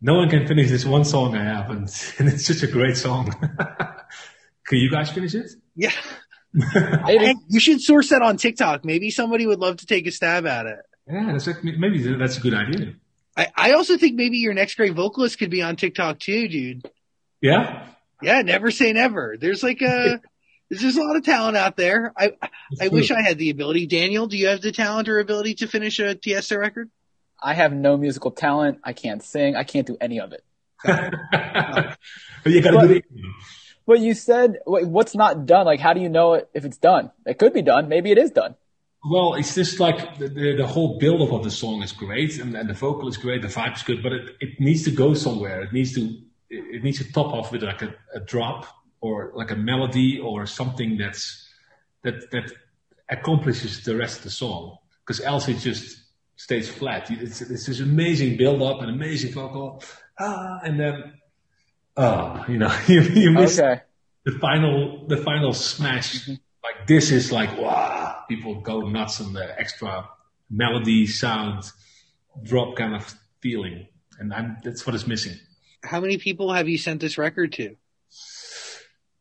no 0.00 0.14
one 0.14 0.28
can 0.28 0.46
finish 0.46 0.70
this 0.70 0.84
one 0.84 1.04
song 1.04 1.36
I 1.36 1.44
have, 1.44 1.70
and, 1.70 1.88
and 2.18 2.28
it's 2.28 2.46
such 2.46 2.62
a 2.62 2.66
great 2.66 2.96
song. 2.96 3.32
can 4.66 4.78
you 4.78 4.90
guys 4.90 5.10
finish 5.10 5.34
it? 5.34 5.50
Yeah. 5.74 5.92
hey, 7.06 7.34
you 7.48 7.60
should 7.60 7.80
source 7.80 8.10
that 8.10 8.22
on 8.22 8.36
TikTok. 8.36 8.84
Maybe 8.84 9.10
somebody 9.10 9.46
would 9.46 9.58
love 9.58 9.78
to 9.78 9.86
take 9.86 10.06
a 10.06 10.10
stab 10.10 10.46
at 10.46 10.66
it. 10.66 10.78
Yeah, 11.08 11.32
that's 11.32 11.46
like, 11.46 11.62
maybe 11.62 12.14
that's 12.16 12.38
a 12.38 12.40
good 12.40 12.54
idea. 12.54 12.94
I, 13.36 13.48
I 13.56 13.72
also 13.72 13.96
think 13.96 14.14
maybe 14.14 14.38
your 14.38 14.54
next 14.54 14.76
great 14.76 14.94
vocalist 14.94 15.38
could 15.38 15.50
be 15.50 15.62
on 15.62 15.76
TikTok 15.76 16.20
too, 16.20 16.48
dude. 16.48 16.88
Yeah. 17.40 17.88
Yeah. 18.22 18.42
Never 18.42 18.70
say 18.70 18.92
never. 18.92 19.36
There's 19.38 19.62
like 19.62 19.82
a, 19.82 20.20
there's 20.70 20.80
just 20.80 20.98
a 20.98 21.02
lot 21.02 21.16
of 21.16 21.24
talent 21.24 21.56
out 21.56 21.76
there. 21.76 22.12
I, 22.16 22.32
I 22.80 22.88
wish 22.88 23.10
I 23.10 23.20
had 23.20 23.38
the 23.38 23.50
ability. 23.50 23.86
Daniel, 23.86 24.26
do 24.26 24.36
you 24.36 24.46
have 24.46 24.62
the 24.62 24.72
talent 24.72 25.08
or 25.08 25.18
ability 25.18 25.54
to 25.56 25.66
finish 25.66 25.98
a 25.98 26.14
Tiesto 26.14 26.58
record? 26.58 26.90
I 27.42 27.54
have 27.54 27.72
no 27.72 27.96
musical 27.96 28.30
talent. 28.30 28.78
I 28.84 28.92
can't 28.94 29.22
sing. 29.22 29.56
I 29.56 29.64
can't 29.64 29.86
do 29.86 29.98
any 30.00 30.20
of 30.20 30.32
it. 30.32 30.42
but 30.84 31.96
you 32.46 32.62
gotta 32.62 32.76
but, 32.76 32.86
do 32.86 32.94
it. 32.94 33.04
But 33.86 34.00
you 34.00 34.14
said 34.14 34.58
what's 34.64 35.14
not 35.14 35.46
done. 35.46 35.66
Like, 35.66 35.80
how 35.80 35.92
do 35.92 36.00
you 36.00 36.08
know 36.08 36.42
if 36.54 36.64
it's 36.64 36.78
done? 36.78 37.10
It 37.26 37.38
could 37.38 37.52
be 37.52 37.62
done. 37.62 37.88
Maybe 37.88 38.10
it 38.10 38.18
is 38.18 38.30
done. 38.30 38.54
Well, 39.06 39.34
it's 39.34 39.54
just 39.54 39.78
like 39.80 40.18
the, 40.18 40.28
the, 40.28 40.56
the 40.56 40.66
whole 40.66 40.98
build 40.98 41.20
up 41.20 41.32
of 41.32 41.44
the 41.44 41.50
song 41.50 41.82
is 41.82 41.92
great 41.92 42.38
and, 42.38 42.56
and 42.56 42.68
the 42.68 42.74
vocal 42.74 43.06
is 43.06 43.18
great, 43.18 43.42
the 43.42 43.48
vibe 43.48 43.76
is 43.76 43.82
good, 43.82 44.02
but 44.02 44.12
it, 44.12 44.30
it 44.40 44.60
needs 44.60 44.84
to 44.84 44.90
go 44.90 45.12
somewhere. 45.12 45.60
It 45.62 45.72
needs 45.74 45.94
to 45.96 46.18
it 46.48 46.82
needs 46.82 46.98
to 46.98 47.12
top 47.12 47.34
off 47.34 47.52
with 47.52 47.62
like 47.62 47.82
a, 47.82 47.94
a 48.14 48.20
drop 48.20 48.66
or 49.00 49.32
like 49.34 49.50
a 49.50 49.56
melody 49.56 50.18
or 50.18 50.46
something 50.46 50.96
that's 50.96 51.46
that 52.02 52.30
that 52.30 52.50
accomplishes 53.10 53.84
the 53.84 53.94
rest 53.94 54.18
of 54.18 54.24
the 54.24 54.30
song. 54.30 54.78
Because 55.04 55.20
else 55.20 55.48
it 55.48 55.58
just 55.58 56.00
stays 56.36 56.70
flat. 56.70 57.10
It's, 57.10 57.42
it's 57.42 57.66
this 57.66 57.80
amazing 57.80 58.38
build 58.38 58.62
up 58.62 58.80
and 58.80 58.90
amazing 58.90 59.32
vocal, 59.32 59.82
ah, 60.18 60.60
and 60.64 60.80
then 60.80 61.12
oh, 61.96 62.44
you 62.48 62.58
know, 62.58 62.76
you, 62.86 63.00
you 63.02 63.30
miss 63.30 63.58
okay. 63.58 63.82
the 64.24 64.32
final 64.38 65.06
the 65.06 65.16
final 65.18 65.52
smash. 65.52 66.22
Mm-hmm. 66.22 66.34
Like 66.62 66.86
this 66.86 67.10
is 67.10 67.30
like 67.30 67.58
wow 67.58 68.04
people 68.28 68.60
go 68.60 68.80
nuts 68.80 69.20
on 69.20 69.32
the 69.32 69.58
extra 69.58 70.08
melody, 70.50 71.06
sound, 71.06 71.64
drop 72.42 72.76
kind 72.76 72.94
of 72.94 73.14
feeling, 73.40 73.86
and 74.18 74.32
I'm, 74.32 74.58
that's 74.64 74.86
what 74.86 74.94
is 74.94 75.06
missing. 75.06 75.34
How 75.82 76.00
many 76.00 76.18
people 76.18 76.52
have 76.52 76.68
you 76.68 76.78
sent 76.78 77.00
this 77.00 77.18
record 77.18 77.52
to? 77.54 77.76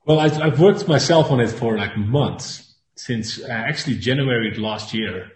Well, 0.05 0.19
I, 0.19 0.25
I've 0.25 0.59
worked 0.59 0.87
myself 0.87 1.31
on 1.31 1.39
it 1.39 1.49
for 1.49 1.77
like 1.77 1.97
months 1.97 2.75
since 2.95 3.41
uh, 3.41 3.47
actually 3.47 3.97
January 3.97 4.53
last 4.55 4.93
year, 4.93 5.31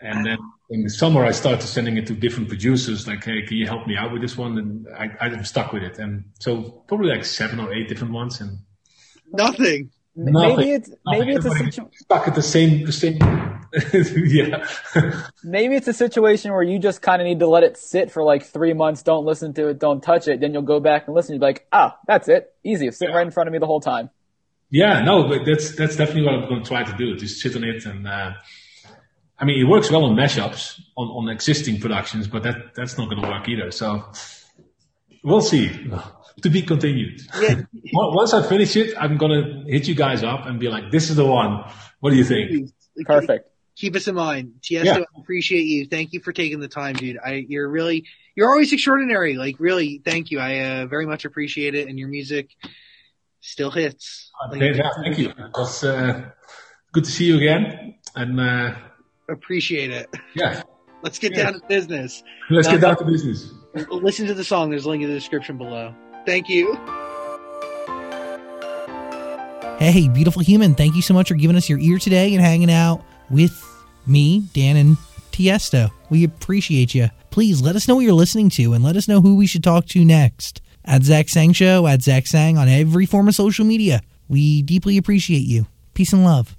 and 0.00 0.24
then 0.24 0.38
in 0.70 0.82
the 0.82 0.90
summer 0.90 1.24
I 1.24 1.30
started 1.30 1.66
sending 1.66 1.96
it 1.96 2.06
to 2.08 2.14
different 2.14 2.48
producers. 2.48 3.06
Like, 3.06 3.24
hey, 3.24 3.42
can 3.42 3.56
you 3.56 3.66
help 3.66 3.86
me 3.86 3.96
out 3.96 4.12
with 4.12 4.22
this 4.22 4.36
one? 4.36 4.58
And 4.58 4.86
I, 4.88 5.10
I'm 5.20 5.44
stuck 5.44 5.72
with 5.72 5.82
it, 5.82 5.98
and 5.98 6.24
so 6.38 6.82
probably 6.86 7.08
like 7.08 7.24
seven 7.24 7.60
or 7.60 7.72
eight 7.72 7.88
different 7.88 8.12
ones, 8.12 8.40
and 8.40 8.58
nothing. 9.32 9.90
Nothing. 10.14 10.56
Maybe 10.56 10.72
it's 10.72 10.90
maybe 11.06 11.32
it's 11.32 11.46
a 11.46 11.50
situation 11.50 11.90
stuck 11.94 12.28
at 12.28 12.34
the 12.34 12.42
same 12.42 12.84
the 12.84 12.92
same. 12.92 13.18
yeah. 13.92 14.66
maybe 15.44 15.76
it's 15.76 15.88
a 15.88 15.92
situation 15.92 16.52
where 16.52 16.62
you 16.62 16.78
just 16.78 17.02
kind 17.02 17.20
of 17.20 17.26
need 17.26 17.38
to 17.38 17.46
let 17.46 17.62
it 17.62 17.76
sit 17.76 18.10
for 18.10 18.22
like 18.22 18.42
three 18.42 18.72
months. 18.72 19.02
Don't 19.02 19.26
listen 19.26 19.52
to 19.54 19.68
it. 19.68 19.78
Don't 19.78 20.02
touch 20.02 20.26
it. 20.26 20.40
Then 20.40 20.54
you'll 20.54 20.62
go 20.62 20.80
back 20.80 21.06
and 21.06 21.14
listen. 21.14 21.34
You'll 21.34 21.40
be 21.40 21.46
like, 21.46 21.66
ah, 21.70 21.98
that's 22.06 22.28
it. 22.28 22.52
Easy. 22.64 22.88
It's 22.88 22.98
sitting 22.98 23.12
yeah. 23.12 23.18
right 23.18 23.26
in 23.26 23.30
front 23.30 23.46
of 23.46 23.52
me 23.52 23.58
the 23.58 23.66
whole 23.66 23.80
time. 23.80 24.10
Yeah. 24.70 25.02
No, 25.02 25.28
but 25.28 25.44
that's 25.44 25.76
that's 25.76 25.96
definitely 25.96 26.22
what 26.24 26.34
I'm 26.34 26.48
going 26.48 26.62
to 26.62 26.68
try 26.68 26.82
to 26.82 26.96
do. 26.96 27.16
Just 27.16 27.40
sit 27.40 27.56
on 27.56 27.64
it 27.64 27.84
and. 27.84 28.06
Uh, 28.06 28.32
I 29.38 29.44
mean, 29.44 29.64
it 29.64 29.68
works 29.68 29.90
well 29.90 30.04
on 30.04 30.16
mashups 30.16 30.80
on, 30.96 31.08
on 31.08 31.28
existing 31.28 31.80
productions, 31.80 32.26
but 32.26 32.42
that 32.42 32.74
that's 32.74 32.98
not 32.98 33.08
going 33.08 33.22
to 33.22 33.28
work 33.28 33.48
either. 33.48 33.70
So 33.70 34.04
we'll 35.22 35.40
see 35.40 35.68
to 36.42 36.50
be 36.50 36.62
continued. 36.62 37.20
Yeah. 37.40 37.62
Once 37.92 38.34
I 38.34 38.46
finish 38.48 38.76
it, 38.76 38.94
I'm 38.98 39.16
gonna 39.16 39.64
hit 39.66 39.88
you 39.88 39.94
guys 39.94 40.22
up 40.22 40.46
and 40.46 40.58
be 40.58 40.68
like, 40.68 40.90
"This 40.90 41.10
is 41.10 41.16
the 41.16 41.26
one. 41.26 41.64
What 42.00 42.10
do 42.10 42.16
you 42.16 42.24
think?" 42.24 42.70
Perfect. 43.04 43.48
Keep 43.76 43.94
us 43.94 44.08
in 44.08 44.16
mind, 44.16 44.54
Tiesto. 44.60 44.84
Yeah. 44.84 44.98
I 44.98 45.20
appreciate 45.20 45.62
you. 45.62 45.86
Thank 45.86 46.12
you 46.12 46.20
for 46.20 46.32
taking 46.32 46.58
the 46.58 46.68
time, 46.68 46.96
dude. 46.96 47.18
I 47.24 47.46
you're 47.48 47.68
really 47.68 48.06
you're 48.34 48.50
always 48.50 48.72
extraordinary. 48.72 49.36
Like 49.36 49.56
really, 49.60 50.02
thank 50.04 50.30
you. 50.32 50.40
I 50.40 50.80
uh, 50.80 50.86
very 50.86 51.06
much 51.06 51.24
appreciate 51.24 51.74
it, 51.76 51.88
and 51.88 51.98
your 51.98 52.08
music 52.08 52.50
still 53.40 53.70
hits. 53.70 54.30
Like, 54.50 54.60
yeah, 54.60 54.90
thank 55.02 55.18
you. 55.18 55.28
It 55.30 55.52
was 55.54 55.84
uh, 55.84 56.30
good 56.92 57.04
to 57.04 57.10
see 57.10 57.26
you 57.26 57.36
again, 57.36 57.94
and 58.16 58.40
uh, 58.40 58.74
appreciate 59.28 59.90
it. 59.90 60.08
Yeah. 60.34 60.62
Let's 61.02 61.18
get 61.18 61.36
yeah. 61.36 61.44
down 61.44 61.60
to 61.60 61.66
business. 61.68 62.22
Let's 62.50 62.66
now, 62.66 62.74
get 62.74 62.80
down 62.80 62.96
to 62.96 63.04
business. 63.04 63.52
Listen 63.90 64.26
to 64.26 64.34
the 64.34 64.42
song. 64.42 64.70
There's 64.70 64.84
a 64.84 64.88
link 64.88 65.02
in 65.02 65.08
the 65.08 65.14
description 65.14 65.56
below. 65.56 65.94
Thank 66.26 66.48
you. 66.48 66.74
Hey, 69.78 70.08
beautiful 70.08 70.42
human. 70.42 70.74
Thank 70.74 70.96
you 70.96 71.02
so 71.02 71.14
much 71.14 71.28
for 71.28 71.36
giving 71.36 71.56
us 71.56 71.68
your 71.68 71.78
ear 71.78 71.98
today 71.98 72.34
and 72.34 72.42
hanging 72.42 72.70
out 72.70 73.04
with 73.30 73.64
me, 74.08 74.40
Dan, 74.52 74.76
and 74.76 74.96
Tiesto. 75.30 75.90
We 76.10 76.24
appreciate 76.24 76.96
you. 76.96 77.10
Please 77.30 77.62
let 77.62 77.76
us 77.76 77.86
know 77.86 77.94
what 77.94 78.00
you're 78.04 78.12
listening 78.12 78.50
to 78.50 78.72
and 78.72 78.82
let 78.82 78.96
us 78.96 79.06
know 79.06 79.20
who 79.20 79.36
we 79.36 79.46
should 79.46 79.62
talk 79.62 79.86
to 79.86 80.04
next. 80.04 80.60
At 80.84 81.04
Zach 81.04 81.28
Sang 81.28 81.52
Show, 81.52 81.86
at 81.86 82.02
Zach 82.02 82.26
Sang 82.26 82.58
on 82.58 82.66
every 82.68 83.06
form 83.06 83.28
of 83.28 83.36
social 83.36 83.64
media. 83.64 84.00
We 84.26 84.62
deeply 84.62 84.98
appreciate 84.98 85.44
you. 85.44 85.66
Peace 85.94 86.12
and 86.12 86.24
love. 86.24 86.56